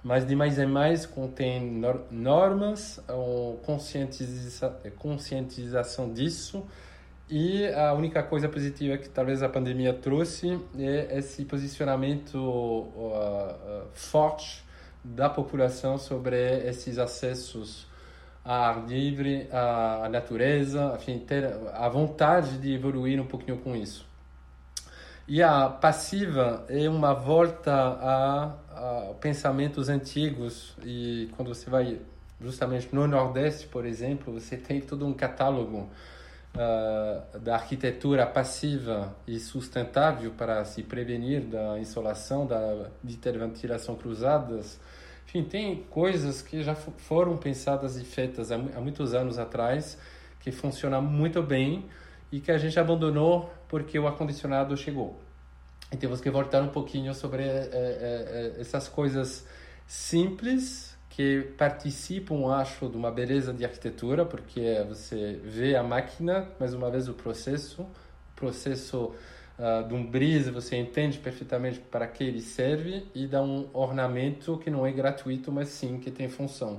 [0.02, 2.98] Mas de mais em mais contém normas,
[3.66, 6.66] conscientiza conscientização disso
[7.30, 13.86] e a única coisa positiva que talvez a pandemia trouxe é esse posicionamento uh, uh,
[13.92, 14.64] forte
[15.02, 17.86] da população sobre esses acessos
[18.44, 24.08] a ar livre, à natureza, enfim, ter a vontade de evoluir um pouquinho com isso.
[25.28, 30.74] E a passiva é uma volta a, a, pensamentos antigos.
[30.82, 32.00] E quando você vai
[32.40, 35.88] justamente no Nordeste, por exemplo, você tem todo um catálogo
[36.54, 43.96] uh, da arquitetura passiva e sustentável para se prevenir da insolação, da, de ter ventilação
[43.96, 44.80] cruzadas.
[45.26, 49.98] Enfim, tem coisas que já foram pensadas e feitas há, há muitos anos atrás
[50.40, 51.84] que funcionam muito bem
[52.32, 55.18] e que a gente abandonou porque o ar-condicionado chegou.
[55.92, 59.46] E temos que voltar um pouquinho sobre é, é, essas coisas
[59.86, 66.72] simples que participam, acho, de uma beleza de arquitetura, porque você vê a máquina, mais
[66.72, 69.12] uma vez o processo, o processo
[69.58, 74.56] uh, de um brise, você entende perfeitamente para que ele serve e dá um ornamento
[74.58, 76.78] que não é gratuito, mas sim que tem função.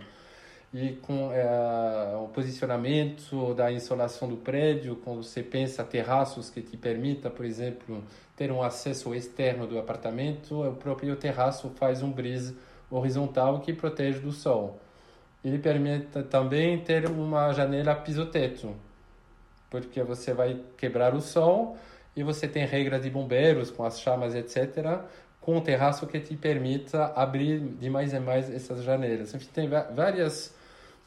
[0.74, 6.78] E com é, o posicionamento da insolação do prédio, quando você pensa terraços que te
[6.78, 8.02] permita, por exemplo,
[8.38, 12.56] ter um acesso externo do apartamento, o próprio terraço faz um brise
[12.92, 14.80] horizontal que protege do sol.
[15.44, 18.76] Ele permite também ter uma janela piso-teto,
[19.70, 21.78] porque você vai quebrar o sol
[22.16, 25.00] e você tem regras de bombeiros com as chamas, etc.,
[25.40, 29.34] com um terraço que te permita abrir de mais em mais essas janelas.
[29.34, 30.54] Enfim, tem várias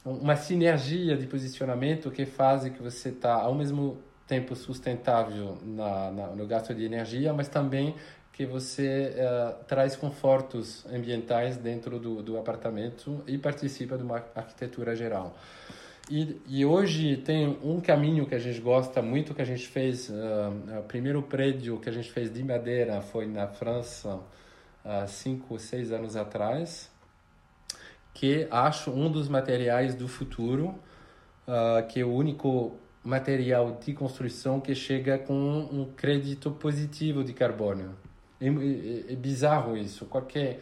[0.04, 6.26] uma sinergia de posicionamento que faz que você está ao mesmo tempo sustentável na, na,
[6.28, 7.94] no gasto de energia, mas também
[8.34, 14.94] que você uh, traz confortos ambientais dentro do, do apartamento e participa de uma arquitetura
[14.96, 15.36] geral.
[16.10, 20.10] E, e, hoje tem um caminho que a gente gosta muito, que a gente fez,
[20.10, 24.20] uh, o primeiro prédio que a gente fez de madeira foi na França,
[24.84, 26.90] há uh, cinco seis anos atrás,
[28.12, 30.74] que acho um dos materiais do futuro,
[31.46, 37.32] uh, que é o único material de construção que chega com um crédito positivo de
[37.32, 37.94] carbono.
[38.44, 40.06] É, é, é bizarro isso.
[40.06, 40.60] Qualquer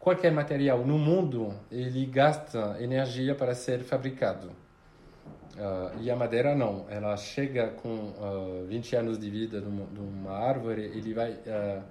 [0.00, 4.50] qualquer material no mundo ele gasta energia para ser fabricado.
[5.56, 9.66] Uh, e a madeira não, ela chega com uh, ah, 20 anos de vida de
[9.66, 11.82] uma, árvore, ele vai uh,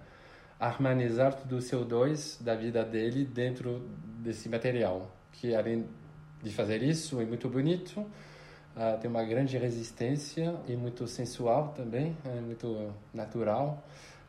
[0.60, 3.88] harmonizar todo o CO2 da vida dele dentro
[4.24, 5.86] desse material, que além
[6.42, 12.18] de fazer isso é muito bonito, uh, tem uma grande resistência e muito sensual também,
[12.26, 13.86] é muito natural,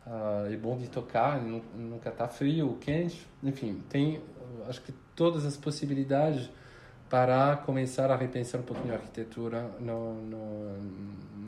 [0.07, 4.21] uh, é bom de tocar, nunca está frio quente, enfim, tem
[4.69, 6.51] acho que todas as possibilidades
[7.09, 10.77] para começar a repensar um pouquinho a arquitetura no, no,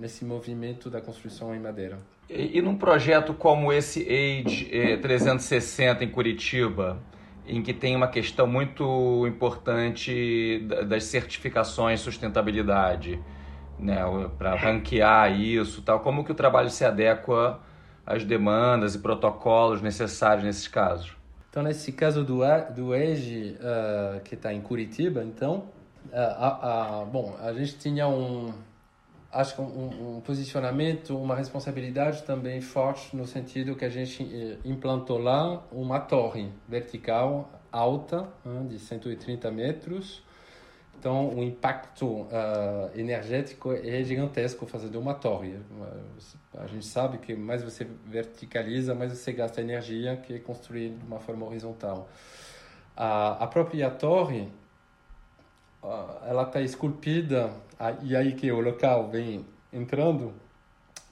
[0.01, 1.99] nesse movimento da construção em madeira.
[2.29, 6.99] E, e num projeto como esse Age eh, 360 em Curitiba,
[7.47, 13.21] em que tem uma questão muito importante das certificações de sustentabilidade,
[13.79, 14.01] né,
[14.37, 17.61] para ranquear isso, tal, como que o trabalho se adequa
[18.07, 21.17] às demandas e protocolos necessários nesses casos?
[21.51, 22.41] Então, nesse caso do,
[22.75, 25.69] do EGE, uh, que está em Curitiba, então,
[26.07, 28.53] uh, a, bom, a gente tinha um,
[29.31, 34.57] acho que um, um, posicionamento, uma responsabilidade também forte no sentido que a gente eh,
[34.65, 40.23] implantou lá uma torre vertical alta, hein, de 130 metros,
[41.03, 42.29] então, o impacto uh,
[42.95, 45.59] energético é gigantesco fazendo uma torre.
[46.59, 51.19] A gente sabe que mais você verticaliza, mais você gasta energia que construir de uma
[51.19, 52.09] forma horizontal.
[52.95, 54.53] A, a própria torre,
[56.27, 57.51] ela está esculpida,
[58.03, 60.35] e aí que o local vem entrando,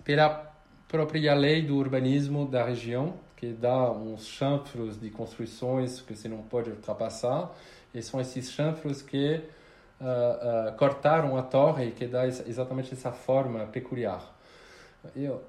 [0.04, 0.52] pela
[0.86, 6.42] própria lei do urbanismo da região, que dá uns chanfros de construções que você não
[6.42, 7.50] pode ultrapassar,
[7.94, 9.42] e são esses chanfros que
[10.00, 14.38] uh, uh, cortaram a torre que dá exatamente essa forma peculiar.
[15.14, 15.42] Eu,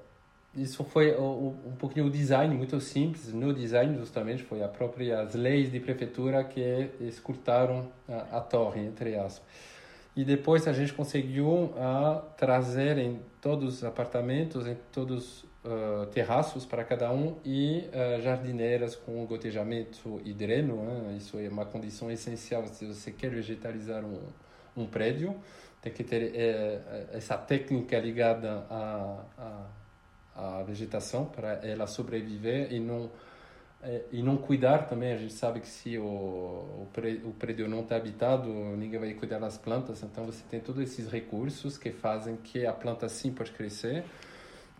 [0.54, 3.32] isso foi um, pouquinho o design muito simples.
[3.32, 8.80] No design, justamente, foi a própria as leis de prefeitura que escutaram a, a torre,
[8.80, 9.42] entre aspas.
[10.14, 16.66] E depois a gente conseguiu uh, trazer em todos os apartamentos, em todos uh, terraços
[16.66, 20.82] para cada um e uh, jardineiras com gotejamento e dreno.
[20.82, 21.16] Né?
[21.16, 24.20] Isso é uma condição essencial se você quer vegetalizar um,
[24.76, 25.34] um prédio.
[25.82, 29.24] Tem que ter é, essa técnica ligada à,
[30.34, 33.10] à, à vegetação para ela sobreviver e não
[33.82, 35.12] é, e não cuidar também.
[35.12, 39.58] A gente sabe que se o, o, prédio não está habitado, ninguém vai cuidar das
[39.58, 40.02] plantas.
[40.02, 44.04] Então você tem todos esses recursos que fazem que a planta sim pode crescer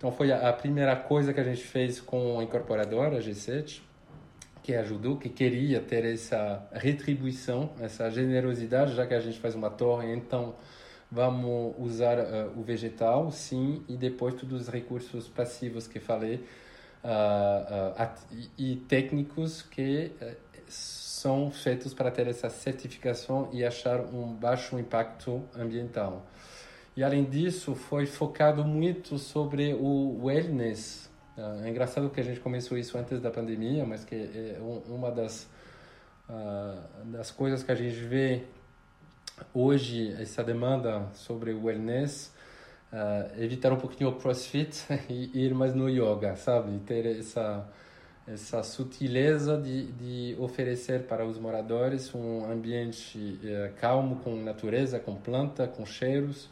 [0.03, 3.83] então foi a, primeira coisa que a gente fez com a incorporadora G7,
[4.61, 9.71] que ajudou, que queria ter essa retribuição, essa generosidade, já que a gente faz uma
[9.71, 10.57] torre, então
[11.13, 16.37] vamos usar uh, o vegetal, sim, e depois todos os recursos passivos que falei
[17.05, 20.11] uh, uh, e técnicos que
[20.67, 26.27] são feitos para ter essa certificação e achar um baixo impacto ambiental.
[26.97, 31.11] E além disso, foi focado muito sobre o wellness.
[31.65, 34.59] É engraçado que a gente começou isso antes da pandemia, mas que é
[34.89, 35.49] uma das,
[37.07, 38.45] das coisas que a gente vê
[39.55, 42.33] hoje, essa demanda sobre o wellness,
[42.93, 46.79] uh, evitar um pouquinho o crossfit e ir mais no yoga, sabe?
[46.81, 47.67] Ter essa
[48.27, 55.17] essa sutileza de, de oferecer para os moradores um ambiente uh, calmo, com natureza, com
[55.17, 56.49] planta, com cheiros,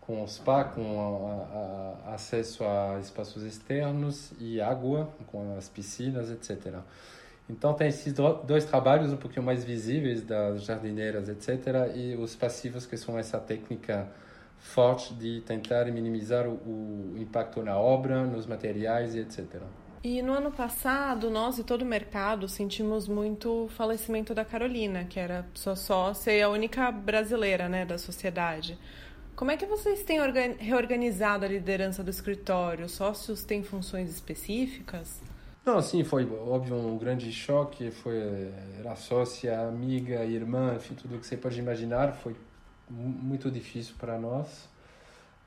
[0.00, 6.76] com spa, com a, a, acesso a espaços externos e água, com as piscinas, etc.
[7.48, 11.94] Então tem esses dois trabalhos um pouquinho mais visíveis das jardineiras, etc.
[11.94, 14.08] E os passivos que são essa técnica
[14.58, 19.62] forte de tentar minimizar o, o impacto na obra, nos materiais e etc.
[20.02, 25.04] E no ano passado, nós e todo o mercado sentimos muito o falecimento da Carolina,
[25.04, 28.78] que era sua sócia e a única brasileira né, da sociedade.
[29.34, 30.18] Como é que vocês têm
[30.58, 32.86] reorganizado a liderança do escritório?
[32.86, 35.20] Os sócios têm funções específicas?
[35.66, 37.90] Não, sim, foi óbvio um grande choque.
[37.90, 38.16] Foi
[38.78, 42.12] era sócia, amiga, irmã, enfim, tudo que você pode imaginar.
[42.14, 42.36] Foi
[42.88, 44.68] muito difícil para nós.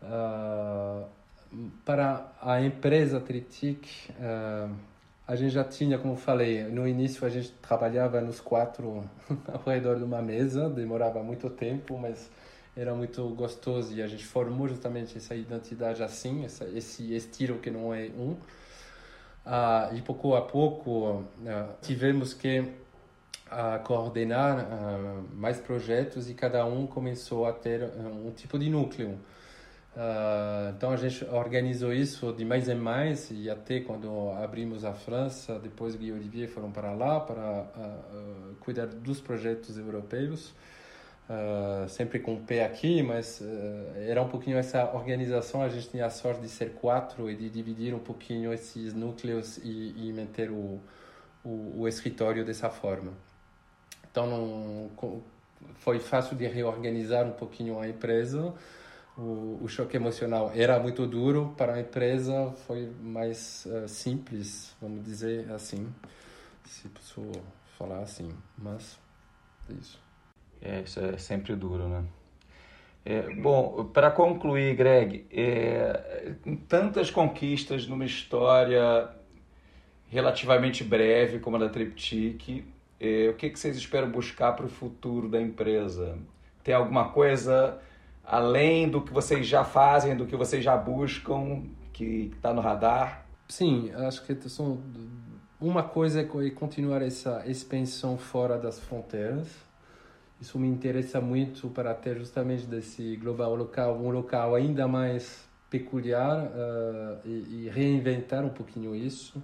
[0.04, 1.08] Uh,
[1.86, 4.76] para a empresa Tritic, uh,
[5.26, 9.10] a gente já tinha, como falei, no início a gente trabalhava nos quatro
[9.48, 12.30] ao redor de uma mesa, demorava muito tempo, mas
[12.76, 17.72] era muito gostoso e a gente formou justamente essa identidade assim, essa, esse estilo que
[17.72, 18.36] não é um.
[19.50, 21.26] Uh, pouco a pouco uh,
[21.82, 24.68] tivemos que uh, coordenar
[25.34, 29.18] mais projetos e cada um começou a ter um tipo de núcleo.
[30.78, 35.58] então a gente organizou isso de mais em mais e até quando abrimos a França,
[35.58, 37.66] depois Guy e Olivier foram para lá para
[38.60, 40.54] cuidar dos projetos europeus.
[41.30, 45.62] Uh, sempre com o pé aqui, mas uh, era um pouquinho essa organização.
[45.62, 49.58] A gente tinha a sorte de ser quatro e de dividir um pouquinho esses núcleos
[49.58, 50.80] e, e manter o,
[51.46, 53.14] o, o, escritório dessa forma.
[54.10, 55.22] Então, não,
[55.76, 58.52] foi fácil de reorganizar um pouquinho a empresa.
[59.16, 65.06] O, o choque emocional era muito duro para a empresa, foi mais uh, simples, vamos
[65.06, 65.94] dizer assim,
[66.66, 67.32] se posso
[67.78, 68.98] falar assim, mas
[69.70, 70.09] é isso.
[70.62, 72.04] É, isso é sempre duro, né?
[73.06, 76.34] É, bom, para concluir, Greg, é,
[76.68, 79.10] tantas conquistas numa história
[80.08, 82.66] relativamente breve como a da Triptych,
[83.00, 86.18] é, o que, que vocês esperam buscar para o futuro da empresa?
[86.64, 87.80] Tem alguma coisa
[88.24, 93.26] além do que vocês já fazem, do que vocês já buscam, que está no radar?
[93.48, 94.84] Sim, acho que são,
[95.60, 99.69] uma coisa é continuar essa expansão fora das fronteiras
[100.42, 106.48] isso me interessa muito para ter justamente desse global local um local ainda mais peculiar
[106.48, 109.42] uh, e, e, reinventar um pouquinho isso.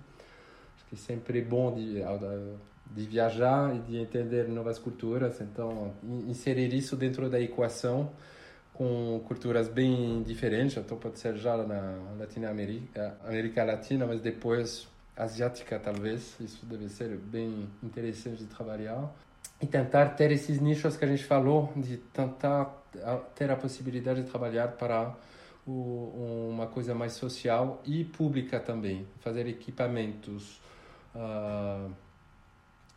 [0.75, 2.01] Acho que é sempre bom de,
[2.91, 5.93] de viajar e de entender novas culturas, então
[6.27, 8.11] inserir isso dentro da equação
[8.73, 15.79] com culturas bem diferentes, então pode ser já na Latinoamérica, América Latina, mas depois asiática
[15.79, 19.09] talvez, isso deve ser bem interessante de trabalhar
[19.61, 22.65] e tentar ter esses nichos que a gente falou, de tentar
[23.35, 25.15] ter a possibilidade de trabalhar para
[25.65, 30.61] o, uma coisa mais social e pública também, fazer equipamentos,
[31.15, 31.91] uh,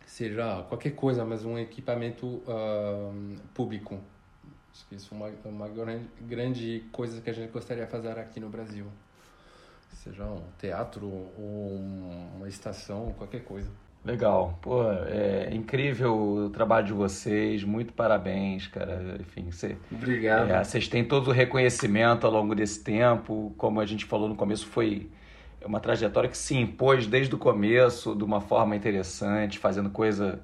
[0.07, 4.01] seja qualquer coisa, mas um equipamento uh, público.
[4.73, 8.19] Acho que isso é uma, uma grande, grande coisa que a gente gostaria de fazer
[8.19, 8.87] aqui no Brasil.
[9.93, 11.75] Seja um teatro ou
[12.37, 13.71] uma estação, qualquer coisa.
[14.09, 14.59] Legal.
[14.63, 19.19] Pô, é incrível o trabalho de vocês, muito parabéns, cara.
[19.21, 20.51] Enfim, você, Obrigado.
[20.51, 23.53] É, vocês têm todo o reconhecimento ao longo desse tempo.
[23.59, 25.11] Como a gente falou no começo, foi
[25.63, 30.41] uma trajetória que se impôs desde o começo de uma forma interessante, fazendo coisa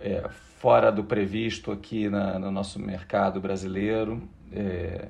[0.00, 0.28] é,
[0.58, 4.20] fora do previsto aqui na, no nosso mercado brasileiro.
[4.52, 5.06] É,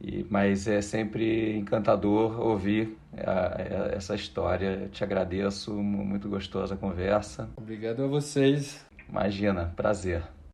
[0.00, 2.97] e, mas é sempre encantador ouvir
[3.96, 4.88] essa história.
[4.92, 7.48] Te agradeço, muito gostosa a conversa.
[7.56, 8.84] Obrigado a vocês.
[9.08, 10.22] Imagina, prazer.